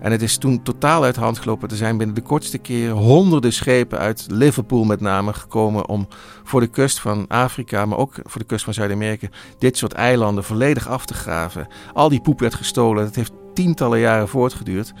En 0.00 0.12
het 0.12 0.22
is 0.22 0.36
toen 0.36 0.62
totaal 0.62 1.04
uit 1.04 1.14
de 1.14 1.20
hand 1.20 1.38
gelopen. 1.38 1.68
Er 1.68 1.76
zijn 1.76 1.96
binnen 1.96 2.16
de 2.16 2.22
kortste 2.22 2.58
keer 2.58 2.90
honderden 2.90 3.52
schepen 3.52 3.98
uit 3.98 4.26
Liverpool 4.28 4.84
met 4.84 5.00
name 5.00 5.32
gekomen 5.32 5.88
om 5.88 6.08
voor 6.44 6.60
de 6.60 6.66
kust 6.66 7.00
van 7.00 7.24
Afrika, 7.28 7.86
maar 7.86 7.98
ook 7.98 8.14
voor 8.22 8.40
de 8.40 8.46
kust 8.46 8.64
van 8.64 8.74
Zuid-Amerika, 8.74 9.28
dit 9.58 9.76
soort 9.76 9.92
eilanden 9.92 10.44
volledig 10.44 10.88
af 10.88 11.06
te 11.06 11.14
graven. 11.14 11.66
Al 11.92 12.08
die 12.08 12.20
poep 12.20 12.40
werd 12.40 12.54
gestolen. 12.54 13.04
Het 13.04 13.16
heeft 13.16 13.32
tientallen 13.54 13.98
jaren 13.98 14.28
voortgeduurd. 14.28 14.92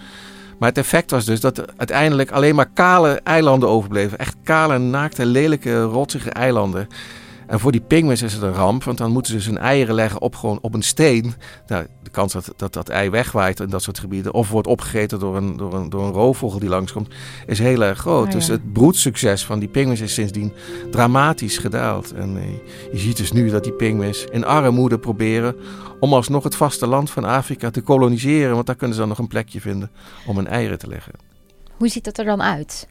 Maar 0.58 0.68
het 0.68 0.78
effect 0.78 1.10
was 1.10 1.24
dus 1.24 1.40
dat 1.40 1.76
uiteindelijk 1.76 2.30
alleen 2.30 2.54
maar 2.54 2.70
kale 2.74 3.20
eilanden 3.24 3.68
overbleven. 3.68 4.18
Echt 4.18 4.36
kale, 4.42 4.78
naakte, 4.78 5.26
lelijke, 5.26 5.82
rotsige 5.82 6.30
eilanden. 6.30 6.88
En 7.46 7.60
voor 7.60 7.72
die 7.72 7.80
pinguïns 7.80 8.22
is 8.22 8.32
het 8.32 8.42
een 8.42 8.52
ramp, 8.52 8.84
want 8.84 8.98
dan 8.98 9.10
moeten 9.10 9.32
ze 9.32 9.38
dus 9.38 9.46
hun 9.46 9.58
eieren 9.58 9.94
leggen 9.94 10.20
op, 10.20 10.34
gewoon 10.34 10.58
op 10.60 10.74
een 10.74 10.82
steen. 10.82 11.34
Nou, 11.66 11.86
de 12.02 12.10
kans 12.10 12.32
dat, 12.32 12.52
dat 12.56 12.72
dat 12.72 12.88
ei 12.88 13.10
wegwaait 13.10 13.60
in 13.60 13.68
dat 13.68 13.82
soort 13.82 13.98
gebieden, 13.98 14.34
of 14.34 14.50
wordt 14.50 14.68
opgegeten 14.68 15.18
door 15.18 15.36
een, 15.36 15.56
door 15.56 15.74
een, 15.74 15.88
door 15.90 16.04
een 16.04 16.12
roofvogel 16.12 16.58
die 16.58 16.68
langskomt, 16.68 17.14
is 17.46 17.58
heel 17.58 17.84
erg 17.84 17.98
groot. 17.98 18.26
Oh, 18.26 18.32
dus 18.32 18.48
het 18.48 18.72
broedsucces 18.72 19.44
van 19.44 19.58
die 19.58 19.68
pinguïns 19.68 20.00
is 20.00 20.14
sindsdien 20.14 20.52
dramatisch 20.90 21.58
gedaald. 21.58 22.12
En 22.12 22.36
eh, 22.36 22.42
je 22.92 22.98
ziet 22.98 23.16
dus 23.16 23.32
nu 23.32 23.50
dat 23.50 23.64
die 23.64 23.72
pinguïns 23.72 24.24
in 24.24 24.44
armoede 24.44 24.98
proberen 24.98 25.56
om 26.00 26.14
alsnog 26.14 26.42
het 26.42 26.56
vasteland 26.56 27.10
van 27.10 27.24
Afrika 27.24 27.70
te 27.70 27.80
koloniseren, 27.80 28.54
want 28.54 28.66
daar 28.66 28.76
kunnen 28.76 28.94
ze 28.94 29.00
dan 29.00 29.10
nog 29.10 29.18
een 29.18 29.28
plekje 29.28 29.60
vinden 29.60 29.90
om 30.26 30.36
hun 30.36 30.46
eieren 30.46 30.78
te 30.78 30.88
leggen. 30.88 31.12
Hoe 31.76 31.88
ziet 31.88 32.04
dat 32.04 32.18
er 32.18 32.24
dan 32.24 32.42
uit? 32.42 32.88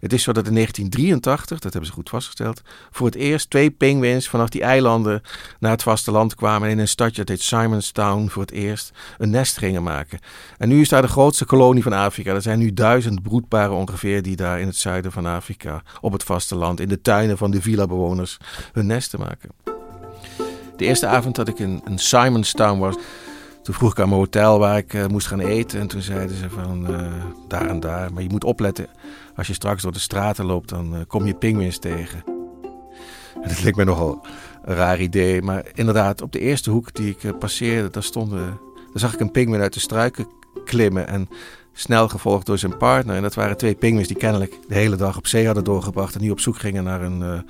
Het 0.00 0.12
is 0.12 0.22
zo 0.22 0.32
dat 0.32 0.46
in 0.46 0.54
1983, 0.54 1.58
dat 1.58 1.72
hebben 1.72 1.90
ze 1.90 1.96
goed 1.96 2.08
vastgesteld, 2.08 2.62
voor 2.90 3.06
het 3.06 3.14
eerst 3.14 3.50
twee 3.50 3.70
penguins 3.70 4.28
vanaf 4.28 4.48
die 4.48 4.62
eilanden 4.62 5.22
naar 5.58 5.70
het 5.70 5.82
vasteland 5.82 6.34
kwamen 6.34 6.68
en 6.68 6.74
in 6.74 6.78
een 6.78 6.88
stadje, 6.88 7.24
dat 7.24 7.28
heet 7.28 7.42
Simonstown, 7.42 8.28
voor 8.28 8.42
het 8.42 8.50
eerst 8.50 8.90
een 9.18 9.30
nest 9.30 9.58
gingen 9.58 9.82
maken. 9.82 10.18
En 10.58 10.68
nu 10.68 10.80
is 10.80 10.88
daar 10.88 11.02
de 11.02 11.08
grootste 11.08 11.44
kolonie 11.44 11.82
van 11.82 11.92
Afrika. 11.92 12.34
Er 12.34 12.42
zijn 12.42 12.58
nu 12.58 12.74
duizend 12.74 13.22
broedparen 13.22 13.74
ongeveer 13.74 14.22
die 14.22 14.36
daar 14.36 14.60
in 14.60 14.66
het 14.66 14.76
zuiden 14.76 15.12
van 15.12 15.26
Afrika, 15.26 15.82
op 16.00 16.12
het 16.12 16.22
vasteland, 16.22 16.80
in 16.80 16.88
de 16.88 17.00
tuinen 17.00 17.38
van 17.38 17.50
de 17.50 17.62
villa-bewoners, 17.62 18.36
hun 18.72 18.86
nesten 18.86 19.18
maken. 19.18 19.50
De 20.76 20.84
eerste 20.84 21.06
avond 21.06 21.34
dat 21.34 21.48
ik 21.48 21.58
in, 21.58 21.82
in 21.86 21.98
Simonstown 21.98 22.78
was, 22.78 22.96
toen 23.62 23.74
vroeg 23.74 23.90
ik 23.90 24.00
aan 24.00 24.08
mijn 24.08 24.20
hotel 24.20 24.58
waar 24.58 24.76
ik 24.76 24.92
uh, 24.92 25.06
moest 25.06 25.26
gaan 25.26 25.40
eten. 25.40 25.80
En 25.80 25.86
toen 25.86 26.00
zeiden 26.00 26.36
ze 26.36 26.50
van 26.50 26.90
uh, 26.90 27.12
daar 27.48 27.66
en 27.66 27.80
daar. 27.80 28.12
Maar 28.12 28.22
je 28.22 28.28
moet 28.28 28.44
opletten, 28.44 28.86
als 29.40 29.48
je 29.48 29.54
straks 29.54 29.82
door 29.82 29.92
de 29.92 29.98
straten 29.98 30.44
loopt, 30.44 30.68
dan 30.68 30.94
uh, 30.94 31.00
kom 31.06 31.26
je 31.26 31.34
pinguïns 31.34 31.78
tegen. 31.78 32.24
En 33.42 33.48
dat 33.48 33.62
leek 33.62 33.76
me 33.76 33.84
nogal 33.84 34.26
een 34.64 34.74
raar 34.74 35.00
idee. 35.00 35.42
Maar 35.42 35.66
inderdaad, 35.74 36.22
op 36.22 36.32
de 36.32 36.38
eerste 36.38 36.70
hoek 36.70 36.94
die 36.94 37.16
ik 37.18 37.38
passeerde, 37.38 37.90
daar, 37.90 38.02
stonden, 38.02 38.46
daar 38.74 38.90
zag 38.92 39.14
ik 39.14 39.20
een 39.20 39.30
pinguïn 39.30 39.60
uit 39.60 39.74
de 39.74 39.80
struiken 39.80 40.26
klimmen. 40.64 41.08
En 41.08 41.28
snel 41.72 42.08
gevolgd 42.08 42.46
door 42.46 42.58
zijn 42.58 42.76
partner. 42.76 43.16
En 43.16 43.22
dat 43.22 43.34
waren 43.34 43.56
twee 43.56 43.74
pinguïns 43.74 44.08
die 44.08 44.16
kennelijk 44.16 44.58
de 44.68 44.74
hele 44.74 44.96
dag 44.96 45.16
op 45.16 45.26
zee 45.26 45.46
hadden 45.46 45.64
doorgebracht. 45.64 46.14
En 46.14 46.20
nu 46.20 46.30
op 46.30 46.40
zoek 46.40 46.58
gingen 46.58 46.84
naar 46.84 47.02
een 47.02 47.44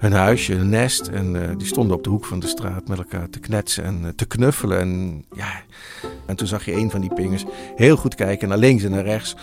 hun 0.00 0.12
huisje, 0.12 0.54
een 0.54 0.68
nest. 0.68 1.06
En 1.06 1.34
uh, 1.34 1.42
die 1.56 1.66
stonden 1.66 1.96
op 1.96 2.04
de 2.04 2.10
hoek 2.10 2.24
van 2.24 2.40
de 2.40 2.46
straat 2.46 2.88
met 2.88 2.98
elkaar 2.98 3.30
te 3.30 3.40
knetsen 3.40 3.84
en 3.84 4.00
uh, 4.02 4.08
te 4.08 4.26
knuffelen. 4.26 4.78
En, 4.80 5.24
ja. 5.32 5.62
en 6.26 6.36
toen 6.36 6.46
zag 6.46 6.64
je 6.64 6.72
een 6.72 6.90
van 6.90 7.00
die 7.00 7.14
pingers 7.14 7.44
heel 7.76 7.96
goed 7.96 8.14
kijken 8.14 8.48
naar 8.48 8.58
links 8.58 8.82
en 8.82 8.90
naar 8.90 9.04
rechts. 9.04 9.36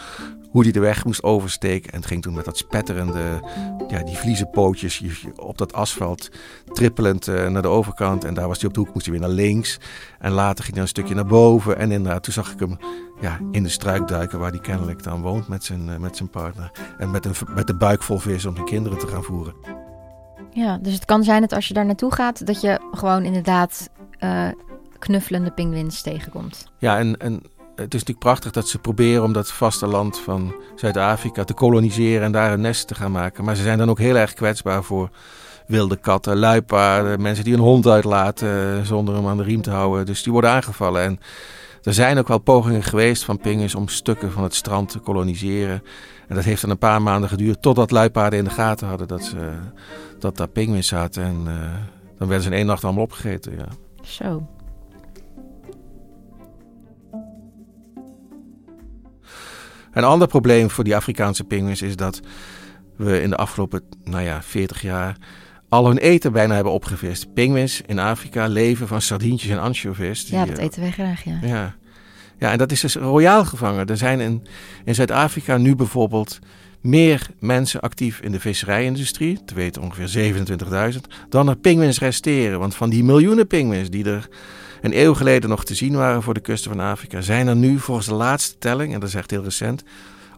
Hoe 0.52 0.64
die 0.64 0.72
de 0.72 0.80
weg 0.80 1.06
moest 1.06 1.24
oversteken. 1.24 1.92
En 1.92 1.98
het 1.98 2.08
ging 2.08 2.22
toen 2.22 2.34
met 2.34 2.46
dat 2.46 2.58
spetterende, 2.58 3.22
ja, 3.88 4.04
die 4.04 4.18
vliezen 4.18 4.50
pootjes 4.50 5.04
op 5.36 5.58
dat 5.58 5.74
asfalt. 5.74 6.30
Trippelend 6.74 7.28
uh, 7.28 7.48
naar 7.48 7.62
de 7.62 7.68
overkant. 7.68 8.24
En 8.24 8.34
daar 8.34 8.48
was 8.48 8.60
hij 8.60 8.68
op 8.68 8.74
de 8.74 8.80
hoek, 8.80 8.94
moest 8.94 9.06
hij 9.06 9.20
weer 9.20 9.28
naar 9.28 9.36
links. 9.36 9.80
En 10.20 10.32
later 10.32 10.64
ging 10.64 10.74
hij 10.74 10.84
een 10.84 10.90
stukje 10.90 11.16
naar 11.16 11.26
boven. 11.26 11.78
En 11.78 11.92
inderdaad, 11.92 12.24
toen 12.24 12.34
zag 12.34 12.52
ik 12.52 12.60
hem 12.60 12.78
ja, 13.22 13.40
in 13.52 13.64
de 13.64 13.70
struik 13.70 14.08
duiken 14.08 14.40
waar 14.40 14.52
hij 14.52 14.60
kennelijk 14.60 15.04
dan 15.04 15.22
woont 15.22 15.48
met 15.48 15.64
zijn, 15.64 16.02
met 16.02 16.18
zijn 16.18 16.30
partner. 16.30 16.72
En 16.98 17.12
met, 17.12 17.26
een, 17.26 17.34
met 17.56 17.68
de 17.68 17.76
buik 17.76 18.04
vol 18.04 18.18
vis 18.18 18.46
om 18.46 18.54
zijn 18.54 18.66
kinderen 18.66 18.98
te 18.98 19.08
gaan 19.08 19.24
voeren. 19.24 19.54
Ja, 20.52 20.78
dus 20.82 20.94
het 20.94 21.06
kan 21.06 21.24
zijn 21.24 21.42
dat 21.42 21.54
als 21.54 21.68
je 21.68 21.74
daar 21.74 21.86
naartoe 21.86 22.14
gaat, 22.14 22.46
dat 22.46 22.62
je 22.62 22.80
gewoon 22.92 23.24
inderdaad 23.24 23.90
uh, 24.20 24.48
knuffelende 25.00 25.52
pinguïns 25.52 26.02
tegenkomt. 26.02 26.72
Ja, 26.78 26.98
en, 26.98 27.18
en 27.18 27.34
het 27.76 27.94
is 27.94 28.00
natuurlijk 28.00 28.20
prachtig 28.20 28.52
dat 28.52 28.68
ze 28.68 28.80
proberen 28.80 29.24
om 29.24 29.34
dat 29.34 29.52
vasteland 29.52 30.20
van 30.20 30.56
Zuid-Afrika 30.76 31.44
te 31.44 31.54
koloniseren 31.54 32.24
en 32.24 32.32
daar 32.32 32.54
een 32.54 32.62
nest 32.62 32.88
te 32.88 32.96
gaan 32.96 33.12
maken. 33.12 33.44
Maar 33.44 33.56
ze 33.56 33.64
zijn 33.64 33.78
dan 33.78 33.90
ook 33.90 34.00
heel 34.00 34.16
erg 34.16 34.34
kwetsbaar 34.34 34.84
voor 34.84 35.10
wilde 35.68 35.96
katten, 35.96 36.38
luipaarden, 36.38 37.22
mensen 37.22 37.44
die 37.44 37.54
een 37.54 37.60
hond 37.60 37.88
uitlaten 37.88 38.86
zonder 38.86 39.16
hem 39.16 39.28
aan 39.28 39.38
de 39.38 39.44
riem 39.44 39.62
te 39.62 39.72
houden. 39.72 40.06
Dus 40.06 40.24
die 40.24 40.32
worden 40.32 40.50
aangevallen. 40.50 41.04
En 41.04 41.20
er 41.84 41.94
zijn 41.94 42.18
ook 42.18 42.28
wel 42.28 42.38
pogingen 42.38 42.84
geweest 42.84 43.24
van 43.24 43.38
pinguïns 43.38 43.76
om 43.76 43.88
stukken 43.88 44.32
van 44.32 44.44
het 44.44 44.56
strand 44.56 44.90
te 44.90 45.00
koloniseren. 45.00 45.84
En 46.28 46.36
dat 46.36 46.44
heeft 46.44 46.62
dan 46.62 46.70
een 46.70 46.78
paar 46.78 47.02
maanden 47.02 47.30
geduurd 47.30 47.62
totdat 47.62 47.92
luipaarden 47.92 48.40
in 48.40 48.46
de 48.46 48.52
gaten 48.52 48.88
hadden 48.88 49.08
dat, 49.08 49.24
ze, 49.24 49.52
dat 50.20 50.38
daar 50.38 50.48
pinguïns 50.48 50.88
zaten. 50.88 51.24
En 51.24 51.44
uh, 51.48 51.54
dan 52.18 52.28
werden 52.28 52.42
ze 52.42 52.50
in 52.50 52.56
één 52.56 52.66
nacht 52.66 52.84
allemaal 52.84 53.04
opgegeten. 53.04 53.56
Ja. 53.58 53.68
Zo. 54.02 54.48
Een 59.92 60.04
ander 60.04 60.28
probleem 60.28 60.70
voor 60.70 60.84
die 60.84 60.96
Afrikaanse 60.96 61.44
pinguïns 61.44 61.82
is 61.82 61.96
dat 61.96 62.20
we 62.96 63.22
in 63.22 63.30
de 63.30 63.36
afgelopen 63.36 63.84
nou 64.04 64.24
ja, 64.24 64.42
40 64.42 64.82
jaar 64.82 65.18
al 65.70 65.88
hun 65.88 65.98
eten 65.98 66.32
bijna 66.32 66.56
hebben 66.56 66.74
opgevist. 66.74 67.34
Pinguïns 67.34 67.82
in 67.86 68.00
Afrika 68.00 68.48
leven 68.48 68.88
van 68.88 69.02
sardientjes 69.02 69.52
en 69.52 69.60
anchovies. 69.60 70.28
ja, 70.28 70.46
dat 70.46 70.58
eten 70.58 70.82
wij 70.82 70.92
graag, 70.92 71.24
ja. 71.24 71.40
ja. 71.42 71.76
Ja, 72.40 72.52
en 72.52 72.58
dat 72.58 72.72
is 72.72 72.82
dus 72.82 72.96
royaal 72.96 73.46
gevangen. 73.46 73.88
Er 73.88 73.98
zijn 73.98 74.20
in, 74.20 74.48
in 74.86 74.96
Zuid-Afrika 74.96 75.58
nu 75.58 75.76
bijvoorbeeld 75.76 76.40
meer 76.82 77.28
mensen 77.40 77.80
actief 77.80 78.20
in 78.20 78.32
de 78.32 78.40
visserijindustrie, 78.40 79.44
te 79.46 79.54
weten 79.54 79.82
ongeveer 79.82 80.34
27.000, 80.94 81.00
dan 81.30 81.50
er 81.50 81.56
pinguïns 81.56 82.00
resteren. 82.00 82.60
Want 82.60 82.76
van 82.76 82.90
die 82.90 83.04
miljoenen 83.04 83.48
pinguïns 83.48 83.90
die 83.90 84.06
er 84.06 84.28
een 84.82 85.00
eeuw 85.00 85.14
geleden 85.14 85.50
nog 85.50 85.66
te 85.66 85.76
zien 85.76 85.96
waren 85.96 86.24
voor 86.24 86.34
de 86.34 86.40
kusten 86.40 86.72
van 86.72 86.80
Afrika, 86.80 87.22
zijn 87.22 87.48
er 87.48 87.56
nu 87.56 87.80
volgens 87.80 88.08
de 88.08 88.14
laatste 88.14 88.58
telling, 88.58 88.94
en 88.94 89.00
dat 89.00 89.10
is 89.10 89.16
echt 89.16 89.32
heel 89.32 89.44
recent, 89.44 89.84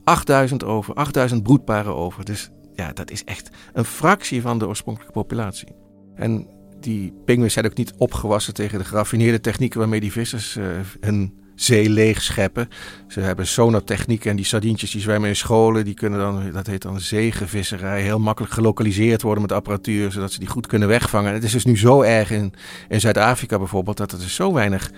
8000 0.04 0.64
over, 0.64 0.94
8000 0.94 1.44
broedparen 1.44 1.96
over. 1.96 2.26
Dus 2.26 2.50
ja, 2.80 2.92
dat 2.94 3.12
is 3.12 3.24
echt 3.24 3.50
een 3.74 3.86
fractie 3.86 4.42
van 4.42 4.60
de 4.60 4.68
oorspronkelijke 4.68 5.14
populatie. 5.14 5.76
En 6.16 6.48
die 6.80 7.14
pinguïns 7.26 7.54
zijn 7.54 7.66
ook 7.66 7.78
niet 7.78 7.94
opgewassen 7.98 8.54
tegen 8.54 8.80
de 8.80 8.86
geraffineerde 8.86 9.40
technieken 9.40 9.80
waarmee 9.80 10.00
die 10.00 10.12
vissers 10.12 10.56
uh, 10.56 10.66
hun 11.00 11.40
zee 11.56 11.90
leeg 11.90 12.22
scheppen. 12.22 12.70
Ze 13.08 13.20
hebben 13.20 13.48
sonartechnieken 13.48 14.30
en 14.30 14.36
die 14.36 14.46
sardientjes 14.46 14.92
die 14.92 15.02
zwemmen 15.02 15.30
in 15.30 15.36
scholen, 15.36 15.86
die 15.86 15.94
kunnen 15.94 16.20
dan, 16.20 16.52
dat 16.52 16.68
heet 16.68 16.82
dan 16.82 17.00
zeegevisserij, 17.00 18.02
heel 18.02 18.20
makkelijk 18.20 18.54
gelokaliseerd 18.54 19.22
worden 19.22 19.42
met 19.42 19.52
apparatuur, 19.52 20.12
zodat 20.12 20.32
ze 20.32 20.40
die 20.40 20.48
goed 20.48 20.68
kunnen 20.68 20.88
wegvangen. 20.88 21.34
het 21.34 21.44
is 21.44 21.52
dus 21.52 21.66
nu 21.66 21.78
zo 21.78 22.02
erg 22.02 22.32
in, 22.32 22.54
in 22.90 23.00
Zuid-Afrika 23.00 23.58
bijvoorbeeld, 23.58 23.98
dat 23.98 24.12
er 24.12 24.20
dus 24.20 24.36
zo 24.36 24.54
weinig 24.54 24.92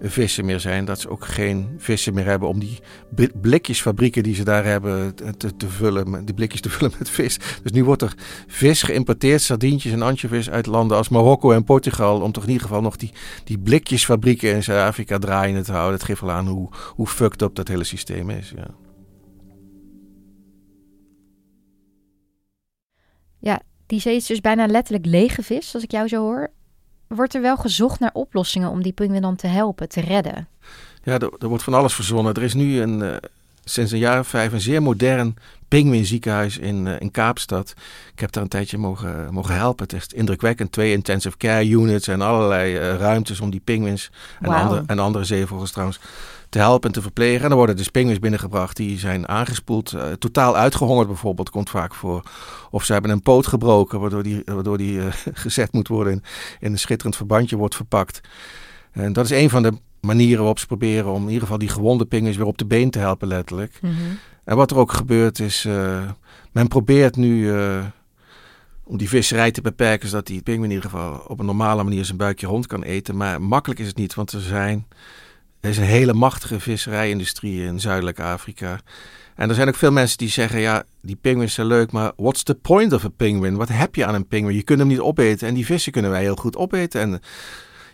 vissen 0.00 0.44
meer 0.44 0.60
zijn. 0.60 0.84
Dat 0.84 1.00
ze 1.00 1.08
ook 1.08 1.24
geen 1.24 1.74
vissen 1.78 2.14
meer 2.14 2.24
hebben 2.24 2.48
om 2.48 2.58
die 2.58 2.78
blikjesfabrieken 3.40 4.22
die 4.22 4.34
ze 4.34 4.44
daar 4.44 4.64
hebben 4.64 5.14
te, 5.14 5.56
te 5.56 5.68
vullen. 5.68 6.24
Die 6.24 6.34
blikjes 6.34 6.60
te 6.60 6.70
vullen 6.76 6.92
met 6.98 7.10
vis. 7.10 7.38
Dus 7.62 7.72
nu 7.72 7.84
wordt 7.84 8.02
er 8.02 8.14
vis 8.46 8.82
geïmporteerd, 8.82 9.42
sardientjes 9.42 9.92
en 9.92 10.02
anchovies 10.02 10.50
uit 10.50 10.66
landen 10.66 10.96
als 10.96 11.08
Marokko 11.08 11.52
en 11.52 11.64
Portugal. 11.64 12.20
Om 12.20 12.32
toch 12.32 12.42
in 12.42 12.50
ieder 12.50 12.66
geval 12.66 12.82
nog 12.82 12.96
die, 12.96 13.12
die 13.44 13.58
blikjesfabrieken 13.58 14.54
in 14.54 14.62
Zuid-Afrika 14.62 15.18
draaiende 15.18 15.62
te 15.62 15.72
houden. 15.72 15.98
Dat 15.98 16.06
geeft 16.06 16.20
wel 16.20 16.30
aan 16.30 16.46
hoe, 16.46 16.68
hoe 16.94 17.06
fucked 17.06 17.42
up 17.42 17.54
dat 17.54 17.68
hele 17.68 17.84
systeem 17.84 18.30
is. 18.30 18.52
Ja. 18.56 18.66
Ja, 23.38 23.62
die 23.86 24.00
zee 24.00 24.16
is 24.16 24.26
dus 24.26 24.40
bijna 24.40 24.66
letterlijk 24.66 25.06
lege 25.06 25.42
vis, 25.42 25.74
als 25.74 25.82
ik 25.82 25.90
jou 25.90 26.08
zo 26.08 26.20
hoor 26.20 26.50
wordt 27.08 27.34
er 27.34 27.40
wel 27.40 27.56
gezocht 27.56 28.00
naar 28.00 28.10
oplossingen 28.12 28.70
om 28.70 28.82
die 28.82 28.92
pinguïn 28.92 29.22
dan 29.22 29.36
te 29.36 29.46
helpen, 29.46 29.88
te 29.88 30.00
redden? 30.00 30.48
Ja, 31.02 31.12
er, 31.12 31.32
er, 31.38 31.48
wordt 31.48 31.64
van 31.64 31.74
alles 31.74 31.94
verzonnen. 31.94 32.34
Er 32.34 32.42
is 32.42 32.54
nu 32.54 32.80
een, 32.80 33.00
uh, 33.00 33.16
sinds 33.64 33.92
een 33.92 33.98
jaar 33.98 34.18
of 34.18 34.28
vijf 34.28 34.52
een 34.52 34.60
zeer 34.60 34.82
modern 34.82 35.36
pinguïnziekenhuis 35.68 36.58
in, 36.58 36.86
uh, 36.86 37.00
in 37.00 37.10
Kaapstad. 37.10 37.74
Ik 38.12 38.20
heb 38.20 38.32
daar 38.32 38.42
een 38.42 38.48
tijdje 38.48 38.78
mogen, 38.78 39.34
mogen 39.34 39.54
helpen. 39.54 39.84
Het 39.84 39.92
is 39.92 40.06
indrukwekkend. 40.06 40.72
Twee 40.72 40.92
intensive 40.92 41.36
care 41.36 41.68
units 41.68 42.08
en 42.08 42.20
allerlei 42.20 42.74
uh, 42.74 42.96
ruimtes 42.96 43.40
om 43.40 43.50
die 43.50 43.60
pinguïns 43.64 44.10
en, 44.40 44.50
wow. 44.50 44.60
andere, 44.60 44.82
en 44.86 44.98
andere 44.98 45.24
zeevogels 45.24 45.70
trouwens 45.70 46.00
te 46.56 46.62
helpen 46.62 46.88
en 46.88 46.94
te 46.94 47.02
verplegen. 47.02 47.42
En 47.42 47.48
dan 47.48 47.58
worden 47.58 47.76
dus 47.76 47.88
pinguïns 47.88 48.18
binnengebracht 48.18 48.76
die 48.76 48.98
zijn 48.98 49.28
aangespoeld. 49.28 49.92
Uh, 49.92 50.12
totaal 50.12 50.56
uitgehongerd 50.56 51.06
bijvoorbeeld 51.06 51.50
komt 51.50 51.70
vaak 51.70 51.94
voor. 51.94 52.22
Of 52.70 52.84
ze 52.84 52.92
hebben 52.92 53.10
een 53.10 53.22
poot 53.22 53.46
gebroken 53.46 54.00
waardoor 54.00 54.22
die, 54.22 54.42
waardoor 54.44 54.78
die 54.78 54.96
uh, 54.96 55.06
gezet 55.44 55.72
moet 55.72 55.88
worden 55.88 56.12
in, 56.12 56.22
in 56.60 56.72
een 56.72 56.78
schitterend 56.78 57.16
verbandje 57.16 57.56
wordt 57.56 57.74
verpakt. 57.74 58.20
En 58.92 59.12
dat 59.12 59.24
is 59.24 59.30
een 59.30 59.50
van 59.50 59.62
de 59.62 59.72
manieren 60.00 60.38
waarop 60.38 60.58
ze 60.58 60.66
proberen 60.66 61.12
om 61.12 61.22
in 61.22 61.26
ieder 61.26 61.42
geval 61.42 61.58
die 61.58 61.68
gewonde 61.68 62.04
pinguïns 62.04 62.36
weer 62.36 62.46
op 62.46 62.58
de 62.58 62.66
been 62.66 62.90
te 62.90 62.98
helpen 62.98 63.28
letterlijk. 63.28 63.78
Mm 63.80 63.90
-hmm. 63.90 64.18
En 64.44 64.56
wat 64.56 64.70
er 64.70 64.76
ook 64.76 64.92
gebeurt 64.92 65.38
is, 65.38 65.64
uh, 65.64 66.02
men 66.52 66.68
probeert 66.68 67.16
nu 67.16 67.52
om 68.84 68.96
die 68.96 69.08
visserij 69.08 69.50
te 69.50 69.60
beperken, 69.60 70.08
zodat 70.08 70.26
die 70.26 70.42
pinguïn 70.42 70.70
in 70.70 70.76
ieder 70.76 70.90
geval 70.90 71.24
op 71.28 71.38
een 71.38 71.46
normale 71.46 71.82
manier 71.82 72.04
zijn 72.04 72.18
buikje 72.18 72.46
rond 72.46 72.66
kan 72.66 72.82
eten. 72.82 73.16
Maar 73.16 73.42
makkelijk 73.42 73.80
is 73.80 73.86
het 73.86 73.96
niet, 73.96 74.14
want 74.14 74.32
er 74.32 74.40
zijn 74.40 74.86
er 75.60 75.70
is 75.70 75.76
een 75.76 75.84
hele 75.84 76.14
machtige 76.14 76.60
visserijindustrie 76.60 77.62
in 77.62 77.80
Zuidelijk 77.80 78.20
Afrika. 78.20 78.80
En 79.34 79.48
er 79.48 79.54
zijn 79.54 79.68
ook 79.68 79.74
veel 79.74 79.92
mensen 79.92 80.18
die 80.18 80.28
zeggen: 80.28 80.60
ja, 80.60 80.84
die 81.02 81.16
pinguïns 81.16 81.54
zijn 81.54 81.66
leuk, 81.66 81.92
maar 81.92 82.12
what's 82.16 82.42
the 82.42 82.54
point 82.54 82.92
of 82.92 83.04
a 83.04 83.08
penguin? 83.16 83.56
Wat 83.56 83.68
heb 83.68 83.94
je 83.94 84.06
aan 84.06 84.14
een 84.14 84.28
pinguïn? 84.28 84.56
Je 84.56 84.62
kunt 84.62 84.78
hem 84.78 84.88
niet 84.88 85.00
opeten 85.00 85.48
en 85.48 85.54
die 85.54 85.66
vissen 85.66 85.92
kunnen 85.92 86.10
wij 86.10 86.20
heel 86.20 86.36
goed 86.36 86.56
opeten. 86.56 87.00
En 87.00 87.20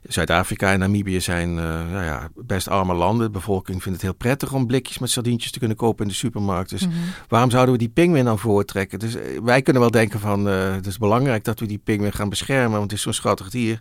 Zuid-Afrika 0.03 0.73
en 0.73 0.79
Namibië 0.79 1.21
zijn 1.21 1.49
uh, 1.49 1.63
nou 1.65 2.05
ja, 2.05 2.29
best 2.35 2.69
arme 2.69 2.95
landen. 2.95 3.27
De 3.27 3.33
bevolking 3.33 3.83
vindt 3.83 3.99
het 3.99 4.07
heel 4.07 4.17
prettig 4.19 4.53
om 4.53 4.67
blikjes 4.67 4.99
met 4.99 5.11
sardientjes 5.11 5.53
te 5.53 5.59
kunnen 5.59 5.77
kopen 5.77 6.05
in 6.05 6.11
de 6.11 6.17
supermarkt. 6.17 6.71
Dus 6.71 6.87
mm 6.87 6.93
-hmm. 6.93 7.01
waarom 7.29 7.51
zouden 7.51 7.73
we 7.73 7.79
die 7.79 7.89
pinguïn 7.89 8.25
dan 8.25 8.39
voortrekken? 8.39 8.99
Dus 8.99 9.17
uh, 9.17 9.23
wij 9.43 9.63
kunnen 9.63 9.83
wel 9.83 9.91
denken 9.91 10.21
van 10.21 10.49
uh, 10.49 10.75
het 10.75 10.87
is 10.87 10.99
belangrijk 10.99 11.45
dat 11.45 11.61
we 11.61 11.67
die 11.67 11.79
pinguïn 11.79 12.13
gaan 12.13 12.29
beschermen, 12.29 12.71
want 12.71 12.83
het 12.83 12.93
is 12.93 13.03
zo'n 13.03 13.13
schattig 13.13 13.51
dier. 13.51 13.81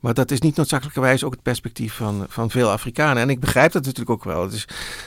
Maar 0.00 0.14
dat 0.14 0.30
is 0.30 0.40
niet 0.40 0.56
noodzakelijkerwijs 0.56 1.24
ook 1.24 1.32
het 1.32 1.42
perspectief 1.42 1.94
van, 1.94 2.26
van 2.28 2.50
veel 2.50 2.70
Afrikanen. 2.70 3.22
En 3.22 3.30
ik 3.30 3.40
begrijp 3.40 3.72
dat 3.72 3.84
natuurlijk 3.84 4.10
ook 4.10 4.24
wel. 4.24 4.42
Het 4.42 4.52
is, 4.52 4.64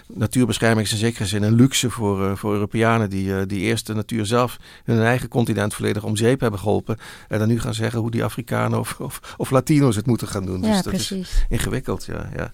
natuurbescherming 0.08 0.86
is 0.86 0.92
in 0.92 0.98
zekere 0.98 1.26
zin 1.26 1.44
een 1.44 1.56
luxe 1.56 1.90
voor, 1.90 2.24
uh, 2.24 2.36
voor 2.36 2.54
Europeanen 2.54 3.10
die, 3.10 3.28
uh, 3.28 3.42
die 3.48 3.60
eerst 3.60 3.88
de 3.88 3.94
natuur 3.94 4.26
zelf 4.26 4.58
in 4.86 4.94
hun 4.94 5.06
eigen 5.06 5.30
continent 5.30 5.74
volledig 5.74 6.04
om 6.04 6.16
zeep 6.16 6.40
hebben 6.40 6.60
geholpen. 6.60 6.98
En 7.28 7.40
dan 7.40 7.48
nu 7.48 7.60
gaan 7.60 7.74
zeggen 7.74 8.00
hoe 8.00 8.12
die 8.12 8.24
Afrikanen 8.24 8.80
of, 8.80 9.00
of, 9.00 9.20
of 9.38 9.50
Latino's 9.50 9.96
het 9.96 10.06
moeten 10.06 10.28
gaan 10.28 10.46
doen. 10.46 10.62
Ja, 10.62 10.68
dus 10.68 10.82
dat 10.82 10.94
precies. 10.94 11.30
is 11.30 11.46
ingewikkeld, 11.50 12.06
ja. 12.06 12.30
ja. 12.36 12.52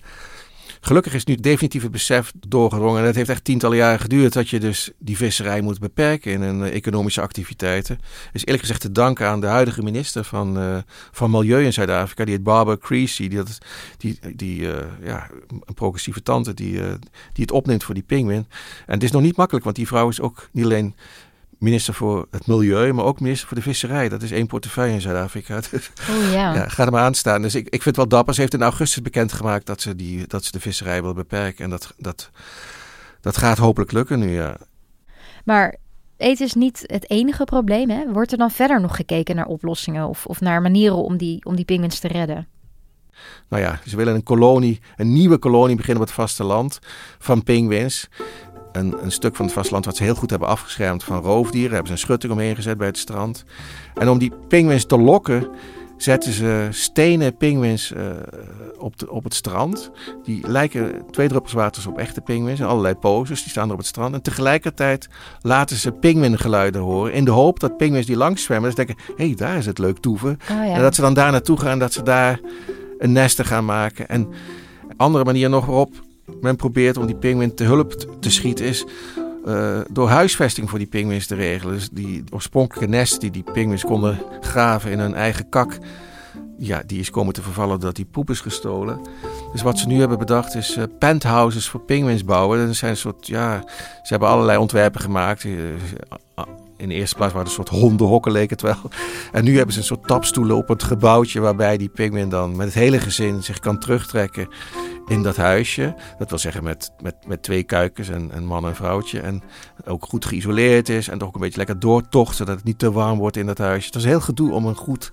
Gelukkig 0.82 1.14
is 1.14 1.26
nu 1.26 1.38
het 1.42 1.92
besef 1.92 2.32
doorgedrongen. 2.48 3.00
En 3.00 3.06
het 3.06 3.16
heeft 3.16 3.30
echt 3.30 3.44
tientallen 3.44 3.78
jaren 3.78 4.00
geduurd 4.00 4.34
dat 4.34 4.50
je 4.50 4.60
dus 4.60 4.92
die 4.98 5.18
visserij 5.18 5.62
moet 5.62 5.80
beperken 5.80 6.32
in 6.32 6.42
een, 6.42 6.64
economische 6.64 7.22
activiteiten. 7.22 8.00
is 8.34 8.42
eerlijk 8.42 8.60
gezegd 8.60 8.82
te 8.82 8.92
danken 8.92 9.28
aan 9.28 9.42
de 9.42 9.48
huidige 9.48 9.84
minister 9.84 10.24
van, 10.24 10.58
uh, 10.58 10.78
van 11.12 11.32
Milieu 11.32 11.64
in 11.64 11.74
Zuid-Afrika. 11.74 12.26
Die 12.26 12.34
heet 12.34 12.44
Barbara 12.44 12.78
Creasy. 12.78 13.28
Die, 13.28 13.44
die, 13.98 14.20
die 14.36 14.68
ja, 15.04 15.30
een 15.50 15.74
progressieve 15.74 16.24
tante 16.24 16.54
die, 16.54 16.74
die 17.34 17.44
het 17.44 17.52
opneemt 17.52 17.84
voor 17.84 17.94
die 17.94 18.04
pinguïn. 18.04 18.48
En 18.86 18.94
het 18.94 19.04
is 19.04 19.12
nog 19.12 19.22
niet 19.22 19.38
makkelijk, 19.38 19.66
want 19.66 19.76
die 19.76 19.88
vrouw 19.88 20.10
is 20.10 20.22
ook 20.22 20.50
niet 20.52 20.66
alleen 20.66 20.96
minister 21.60 21.94
voor 21.94 22.28
het 22.32 22.48
milieu, 22.48 22.94
maar 22.94 23.06
ook 23.06 23.20
minister 23.20 23.48
voor 23.48 23.58
de 23.58 23.64
visserij. 23.64 24.10
Dat 24.10 24.22
is 24.22 24.32
één 24.32 24.48
portefeuille 24.48 24.94
in 24.94 25.02
Zuid-Afrika. 25.02 25.60
Dus, 25.72 25.92
oh 26.10 26.32
ja. 26.32 26.54
ja. 26.54 26.68
Ga 26.68 26.86
er 26.86 26.92
maar 26.92 27.04
aan 27.04 27.14
staan. 27.14 27.42
Dus 27.42 27.56
ik, 27.56 27.66
ik 27.66 27.82
vind 27.82 27.86
het 27.86 27.96
wel 27.96 28.08
dapper. 28.08 28.34
Ze 28.34 28.42
heeft 28.42 28.54
in 28.54 28.62
augustus 28.62 29.02
bekendgemaakt 29.02 29.66
dat 29.66 29.82
ze, 29.82 29.96
die, 29.96 30.28
dat 30.28 30.44
ze 30.44 30.52
de 30.52 30.60
visserij 30.60 31.02
wil 31.02 31.14
beperken. 31.14 31.64
En 31.64 31.70
dat, 31.70 31.94
dat, 31.98 32.30
dat 33.22 33.38
gaat 33.38 33.58
hopelijk 33.58 33.92
lukken 33.92 34.20
nu, 34.20 34.30
ja. 34.30 34.58
Maar 35.46 35.76
eten 36.18 36.46
is 36.46 36.54
niet 36.54 36.84
het 36.86 37.10
enige 37.10 37.44
probleem, 37.44 37.90
hè? 37.90 38.12
Wordt 38.12 38.32
er 38.32 38.38
dan 38.38 38.52
verder 38.52 38.82
nog 38.82 38.96
gekeken 38.96 39.36
naar 39.36 39.46
oplossingen 39.46 40.08
of, 40.08 40.26
of 40.26 40.40
naar 40.40 40.62
manieren 40.62 40.98
om 41.04 41.18
die, 41.18 41.46
om 41.46 41.56
die 41.56 41.66
pinguïns 41.66 42.00
te 42.00 42.08
redden? 42.08 42.48
Nou 43.50 43.64
ja, 43.64 43.80
ze 43.86 43.96
willen 43.96 44.16
een 44.16 44.24
kolonie, 44.24 44.80
een 44.96 45.14
nieuwe 45.14 45.38
kolonie 45.38 45.76
beginnen 45.76 46.02
op 46.02 46.08
het 46.08 46.18
vasteland 46.18 46.80
van 47.20 47.44
pinguïns 47.44 48.10
een, 48.72 48.96
een 49.04 49.12
stuk 49.12 49.36
van 49.36 49.46
het 49.46 49.54
vasteland 49.54 49.86
wat 49.86 49.96
ze 49.96 50.04
heel 50.04 50.16
goed 50.16 50.30
hebben 50.30 50.48
afgeschermd 50.48 51.04
van 51.04 51.22
roofdieren. 51.22 51.70
hebben 51.70 51.88
ze 51.88 51.94
een 51.94 52.00
schutting 52.00 52.34
omheen 52.34 52.56
gezet 52.56 52.78
bij 52.78 52.88
het 52.88 52.98
strand. 52.98 53.44
En 53.94 54.10
om 54.10 54.18
die 54.18 54.32
pinguïns 54.48 54.86
te 54.86 54.98
lokken, 54.98 55.48
zetten 55.98 56.32
ze 56.32 56.68
stenen 56.70 57.38
pinguïns 57.38 57.92
uh, 57.92 58.04
op, 58.78 58.94
op 59.08 59.24
het 59.24 59.34
strand. 59.34 59.92
Die 60.24 60.48
lijken 60.48 61.06
twee 61.12 61.28
druppels 61.28 61.54
water 61.54 61.90
op 61.90 61.98
echte 61.98 62.22
pinguïns. 62.22 62.60
En 62.60 62.68
allerlei 62.68 62.96
poses, 62.96 63.42
die 63.42 63.52
staan 63.52 63.68
er 63.68 63.72
op 63.72 63.78
het 63.78 63.88
strand. 63.88 64.14
En 64.14 64.22
tegelijkertijd 64.22 65.10
laten 65.42 65.78
ze 65.78 65.92
pinguïngeluiden 65.92 66.82
horen. 66.82 67.14
In 67.14 67.26
de 67.26 67.32
hoop 67.32 67.60
dat 67.60 67.78
pinguïns 67.78 68.06
die 68.06 68.18
langs 68.18 68.44
zwemmen, 68.44 68.76
dus 68.76 68.86
denken... 68.86 69.06
hé, 69.16 69.26
hey, 69.26 69.36
daar 69.36 69.58
is 69.58 69.66
het 69.66 69.78
leuk 69.78 69.98
toeven. 69.98 70.40
Oh, 70.52 70.66
ja. 70.66 70.74
En 70.74 70.82
dat 70.82 70.96
ze 70.96 71.02
dan 71.02 71.14
daar 71.14 71.32
naartoe 71.32 71.60
gaan 71.60 71.80
dat 71.80 71.94
ze 71.94 72.04
daar 72.04 72.40
een 72.98 73.12
nest 73.12 73.46
gaan 73.46 73.66
maken. 73.66 74.08
En 74.08 74.28
andere 74.98 75.24
manier 75.24 75.50
nog 75.50 75.66
waarop 75.66 75.94
men 76.42 76.56
probeert 76.56 76.98
om 76.98 77.06
die 77.06 77.16
pinguïn 77.16 77.54
te 77.54 77.64
hulp 77.64 77.94
te 78.20 78.32
schieten 78.32 78.66
is 78.66 78.86
uh, 79.46 79.80
door 79.90 80.10
huisvesting 80.10 80.70
voor 80.70 80.78
die 80.78 80.88
pinguïns 80.88 81.28
te 81.28 81.36
regelen. 81.36 81.74
Dus 81.74 81.90
die 81.90 82.24
oorspronkelijke 82.30 82.90
nest 82.90 83.22
die 83.22 83.32
die 83.32 83.44
pinguïns 83.54 83.86
konden 83.86 84.20
graven 84.42 84.92
in 84.92 85.00
hun 85.00 85.14
eigen 85.14 85.50
kak, 85.50 85.78
ja, 86.58 86.84
die 86.86 87.00
is 87.00 87.10
komen 87.10 87.34
te 87.34 87.42
vervallen 87.42 87.80
doordat 87.80 87.96
die 87.96 88.06
poep 88.12 88.30
is 88.30 88.42
gestolen. 88.42 89.00
Dus 89.52 89.62
wat 89.62 89.80
ze 89.80 89.88
nu 89.88 90.00
hebben 90.00 90.18
bedacht 90.18 90.56
is 90.56 90.78
uh, 90.78 90.84
penthouses 91.00 91.70
voor 91.70 91.82
pinguïns 91.82 92.24
bouwen. 92.24 92.68
Dat 92.68 92.76
zijn 92.76 92.92
een 92.92 92.98
soort, 92.98 93.28
ja, 93.28 93.64
ze 94.04 94.08
hebben 94.10 94.28
allerlei 94.28 94.58
ontwerpen 94.58 95.02
gemaakt. 95.02 95.44
Uh, 95.44 95.56
in 96.80 96.90
de 96.90 96.96
eerste 96.96 97.16
plaats 97.16 97.34
waren 97.34 97.48
het 97.48 97.58
een 97.58 97.66
soort 97.66 97.82
hondenhokken, 97.82 98.32
leek 98.32 98.50
het 98.50 98.62
wel. 98.62 98.76
En 99.32 99.44
nu 99.44 99.56
hebben 99.56 99.74
ze 99.74 99.80
een 99.80 99.86
soort 99.86 100.08
tapstoelen 100.08 100.56
op 100.56 100.68
het 100.68 100.84
gebouwtje... 100.84 101.40
waarbij 101.40 101.78
die 101.78 101.90
pinguïn 101.90 102.30
dan 102.30 102.56
met 102.56 102.66
het 102.66 102.76
hele 102.76 103.00
gezin 103.00 103.44
zich 103.44 103.60
kan 103.60 103.80
terugtrekken 103.80 104.48
in 105.08 105.24
dat 105.24 105.36
huisje. 105.36 105.96
Dat 106.18 106.30
wil 106.30 106.40
zeggen 106.40 106.64
met, 106.64 106.92
met, 107.02 107.16
met 107.28 107.44
twee 107.44 107.64
kuikens 107.64 108.10
en 108.10 108.30
een 108.34 108.46
man 108.46 108.66
en 108.66 108.76
vrouwtje. 108.76 109.20
En 109.20 109.44
ook 109.86 110.06
goed 110.06 110.26
geïsoleerd 110.26 110.90
is 110.90 111.08
en 111.08 111.18
toch 111.18 111.28
ook 111.28 111.36
een 111.36 111.42
beetje 111.42 111.58
lekker 111.58 111.80
doortocht... 111.80 112.36
zodat 112.36 112.56
het 112.56 112.66
niet 112.66 112.80
te 112.80 112.92
warm 112.92 113.18
wordt 113.18 113.38
in 113.38 113.46
dat 113.46 113.58
huisje. 113.58 113.86
Het 113.86 113.96
is 113.96 114.04
heel 114.04 114.22
gedoe 114.22 114.54
om 114.54 114.66
een 114.66 114.76
goed 114.76 115.12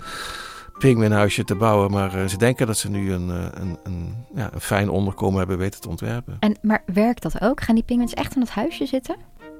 pinguïnhuisje 0.78 1.44
te 1.44 1.54
bouwen. 1.54 1.90
Maar 1.90 2.16
uh, 2.16 2.26
ze 2.26 2.36
denken 2.36 2.66
dat 2.66 2.76
ze 2.76 2.90
nu 2.90 3.12
een, 3.12 3.28
uh, 3.28 3.44
een, 3.54 3.78
een, 3.82 4.14
ja, 4.34 4.50
een 4.52 4.60
fijn 4.60 4.88
onderkomen 4.88 5.38
hebben 5.38 5.58
weten 5.58 5.80
te 5.80 5.88
ontwerpen. 5.88 6.36
En, 6.40 6.56
maar 6.62 6.82
werkt 6.86 7.22
dat 7.22 7.40
ook? 7.40 7.60
Gaan 7.60 7.74
die 7.74 7.84
pinguïns 7.84 8.14
echt 8.14 8.34
in 8.34 8.40
het 8.40 8.50
huisje 8.50 8.86
zitten? 8.86 9.16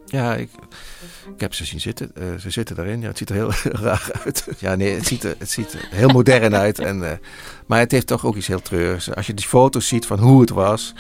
Ja, 0.07 0.35
ik, 0.35 0.51
ik 1.35 1.41
heb 1.41 1.55
ze 1.55 1.65
zien 1.65 1.81
zitten. 1.81 2.11
Uh, 2.19 2.35
ze 2.39 2.51
zitten 2.51 2.77
daarin. 2.77 3.01
Ja, 3.01 3.09
het 3.09 3.19
ziet 3.19 3.29
er 3.29 3.35
heel 3.35 3.53
raar 3.85 4.11
uit. 4.25 4.47
Ja, 4.59 4.75
nee, 4.75 4.95
het 4.95 5.07
ziet 5.07 5.25
er, 5.25 5.35
het 5.39 5.51
ziet 5.51 5.73
er 5.73 5.89
heel 5.91 6.09
modern 6.09 6.55
uit. 6.55 6.79
En, 6.79 6.97
uh, 7.03 7.11
maar 7.67 7.79
het 7.79 7.91
heeft 7.91 8.07
toch 8.07 8.25
ook 8.27 8.37
iets 8.37 8.47
heel 8.47 8.63
treurigs. 8.63 9.15
Als 9.15 9.27
je 9.27 9.35
die 9.35 9.47
foto's 9.47 9.89
ziet 9.89 10.07
van 10.07 10.19
hoe 10.19 10.41
het 10.41 10.51
was, 10.51 10.95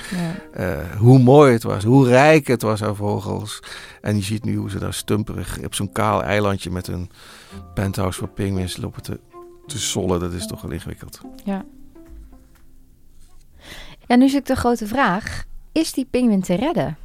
ja. 0.55 0.79
uh, 0.79 0.97
hoe 0.99 1.19
mooi 1.19 1.53
het 1.53 1.63
was, 1.63 1.85
hoe 1.85 2.09
rijk 2.09 2.47
het 2.47 2.63
was 2.63 2.83
aan 2.83 2.97
vogels. 2.97 3.61
En 4.01 4.17
je 4.17 4.23
ziet 4.23 4.45
nu 4.45 4.57
hoe 4.57 4.71
ze 4.71 4.79
daar 4.79 4.95
stumperig 4.95 5.59
op 5.65 5.75
zo'n 5.75 5.93
kaal 5.93 6.23
eilandje 6.23 6.71
met 6.71 6.87
een 6.87 7.11
penthouse 7.75 8.19
voor 8.19 8.29
pinguïns 8.29 8.77
lopen 8.77 9.03
te, 9.03 9.21
te 9.67 9.79
sollen. 9.79 10.21
Dat 10.21 10.33
is 10.33 10.47
toch 10.47 10.63
wel 10.63 10.71
ingewikkeld. 10.71 11.21
Ja. 11.45 11.65
Ja, 14.07 14.17
nu 14.17 14.25
is 14.25 14.35
ik 14.35 14.47
de 14.47 14.57
grote 14.57 14.87
vraag. 14.87 15.45
Is 15.73 15.93
die 15.93 16.07
pinguïn 16.11 16.43
te 16.43 16.55
redden? 16.55 16.97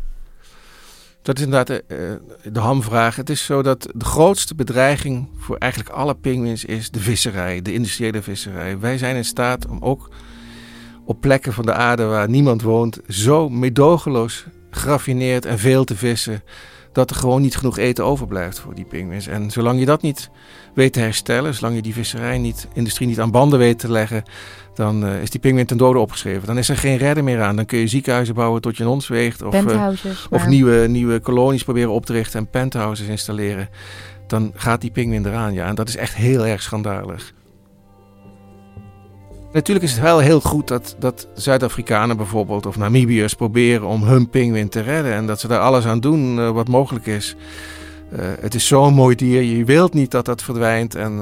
Dat 1.22 1.38
is 1.38 1.44
inderdaad 1.44 1.68
de, 1.68 1.84
eh, 1.88 2.52
de 2.54 2.60
hamvraag. 2.60 3.16
Het 3.16 3.30
is 3.30 3.46
zo 3.46 3.62
dat 3.62 3.88
de 3.94 4.06
grootste 4.06 4.56
bedreiging 4.56 5.28
voor 5.38 5.58
eigenlijk 5.58 5.92
alle 5.92 6.16
pinguïns 6.16 6.66
is 6.66 6.92
de 6.92 7.00
visserij, 7.00 7.62
de 7.62 7.74
industriële 7.74 8.22
visserij. 8.22 8.80
Wij 8.80 8.98
zijn 8.98 9.16
in 9.16 9.26
staat 9.26 9.68
om 9.68 9.78
ook 9.82 10.10
op 11.06 11.22
plekken 11.22 11.54
van 11.54 11.66
de 11.66 11.74
aarde 11.74 12.04
waar 12.04 12.30
niemand 12.30 12.62
woont, 12.62 13.00
zo 13.08 13.50
medogeloos 13.50 14.46
geraffineerd 14.72 15.46
en 15.46 15.60
veel 15.60 15.84
te 15.84 15.96
vissen, 15.96 16.44
dat 16.92 17.10
er 17.10 17.16
gewoon 17.16 17.42
niet 17.42 17.56
genoeg 17.56 17.78
eten 17.78 18.06
overblijft 18.06 18.60
voor 18.60 18.76
die 18.76 18.86
pinguïns. 18.86 19.28
En 19.28 19.52
zolang 19.52 19.80
je 19.80 19.86
dat 19.86 20.02
niet 20.02 20.30
weet 20.74 20.94
te 20.94 21.00
herstellen, 21.00 21.54
zolang 21.54 21.76
je 21.76 21.82
die 21.82 21.94
visserij 21.94 22.38
niet, 22.38 22.68
industrie 22.74 23.08
niet 23.08 23.20
aan 23.20 23.32
banden 23.32 23.60
weet 23.60 23.80
te 23.80 23.92
leggen, 23.92 24.24
dan 24.74 25.06
uh, 25.06 25.22
is 25.22 25.30
die 25.30 25.40
pinguïn 25.40 25.66
ten 25.66 25.78
dode 25.78 26.00
opgeschreven. 26.00 26.48
Dan 26.48 26.58
is 26.58 26.70
er 26.70 26.78
geen 26.78 26.98
redder 26.98 27.24
meer 27.24 27.42
aan. 27.42 27.56
Dan 27.56 27.66
kun 27.66 27.80
je 27.80 27.88
ziekenhuizen 27.88 28.36
bouwen 28.36 28.62
tot 28.62 28.78
je 28.78 28.84
een 28.84 28.90
ons 28.90 29.08
weegt. 29.08 29.42
Of, 29.42 29.66
uh, 29.66 29.88
of 30.30 30.48
nieuwe, 30.48 30.88
nieuwe 30.88 31.20
kolonies 31.20 31.64
proberen 31.64 31.92
op 31.92 32.06
te 32.06 32.14
richten 32.14 32.40
en 32.40 32.50
penthouses 32.50 33.08
installeren. 33.08 33.70
Dan 34.28 34.52
gaat 34.56 34.82
die 34.82 34.92
pinguïn 34.92 35.26
eraan, 35.26 35.54
ja. 35.54 35.68
En 35.68 35.76
dat 35.76 35.88
is 35.88 35.96
echt 35.96 36.16
heel 36.16 36.46
erg 36.46 36.62
schandalig. 36.62 37.34
Natuurlijk 39.54 39.86
is 39.86 39.92
het 39.92 40.02
wel 40.02 40.20
heel 40.20 40.42
goed 40.42 40.68
dat, 40.68 40.96
dat 41.00 41.28
Zuid-Afrikanen 41.34 42.18
bijvoorbeeld 42.18 42.66
of 42.66 42.78
Namibiërs 42.78 43.34
proberen 43.34 43.88
om 43.88 44.04
hun 44.04 44.30
pinguïn 44.30 44.70
te 44.70 44.80
redden. 44.80 45.14
En 45.14 45.28
dat 45.28 45.40
ze 45.40 45.48
daar 45.48 45.60
alles 45.60 45.86
aan 45.86 46.00
doen 46.00 46.38
uh, 46.38 46.50
wat 46.50 46.68
mogelijk 46.68 47.06
is. 47.06 47.36
het 48.16 48.56
is 48.56 48.68
zo'n 48.68 48.94
mooi 48.94 49.16
dier. 49.16 49.42
Je 49.42 49.66
wilt 49.66 49.94
niet 49.94 50.12
dat 50.12 50.26
dat 50.26 50.44
verdwijnt. 50.44 50.96
En 50.96 51.22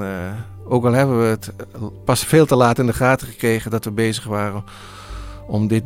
ook 0.68 0.84
al 0.84 0.92
hebben 0.92 1.20
we 1.20 1.26
het 1.26 1.52
pas 2.04 2.24
veel 2.24 2.46
te 2.46 2.56
laat 2.56 2.78
in 2.78 2.86
de 2.86 2.92
gaten 2.92 3.26
gekregen 3.26 3.70
dat 3.70 3.84
we 3.84 3.90
bezig 3.90 4.24
waren 4.24 4.64
om 5.46 5.68
dit, 5.68 5.84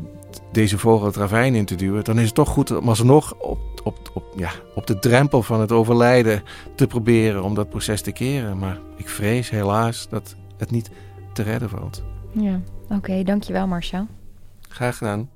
deze 0.52 0.78
vogel 0.78 1.06
het 1.06 1.16
ravijn 1.16 1.54
in 1.54 1.64
te 1.64 1.74
duwen, 1.74 2.04
dan 2.04 2.18
is 2.18 2.24
het 2.24 2.34
toch 2.34 2.48
goed 2.48 2.70
om 2.70 2.88
alsnog 2.88 3.34
op, 3.34 3.58
op, 3.82 4.10
op, 4.14 4.24
ja, 4.36 4.50
op 4.74 4.86
de 4.86 4.98
drempel 4.98 5.42
van 5.42 5.60
het 5.60 5.72
overlijden 5.72 6.42
te 6.76 6.86
proberen 6.86 7.42
om 7.42 7.54
dat 7.54 7.70
proces 7.70 8.02
te 8.02 8.12
keren. 8.12 8.58
Maar 8.58 8.78
ik 8.96 9.08
vrees 9.08 9.50
helaas 9.50 10.06
dat 10.10 10.34
het 10.56 10.70
niet 10.70 10.90
te 11.32 11.42
redden 11.42 11.68
valt. 11.68 12.13
Ja, 12.34 12.60
oké, 12.88 13.22
dankjewel 13.22 13.66
Marcel. 13.66 14.06
Graag 14.68 14.96
gedaan. 14.96 15.28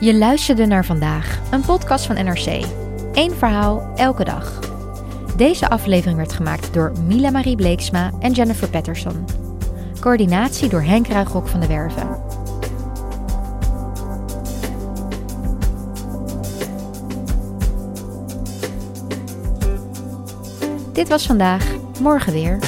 Je 0.00 0.14
luisterde 0.14 0.66
naar 0.66 0.84
vandaag, 0.84 1.40
een 1.50 1.60
podcast 1.60 2.06
van 2.06 2.24
NRC. 2.24 2.64
Eén 3.12 3.34
verhaal, 3.34 3.92
elke 3.96 4.24
dag. 4.24 4.77
Deze 5.38 5.68
aflevering 5.68 6.16
werd 6.16 6.32
gemaakt 6.32 6.74
door 6.74 6.92
Mila 7.06 7.30
Marie 7.30 7.56
Bleeksma 7.56 8.10
en 8.20 8.32
Jennifer 8.32 8.68
Patterson. 8.68 9.24
Coördinatie 10.00 10.68
door 10.68 10.82
Henk 10.82 11.06
Ruigrok 11.06 11.48
van 11.48 11.60
de 11.60 11.66
Werven. 11.66 12.20
Dit 20.92 21.08
was 21.08 21.26
vandaag, 21.26 21.74
morgen 22.00 22.32
weer. 22.32 22.58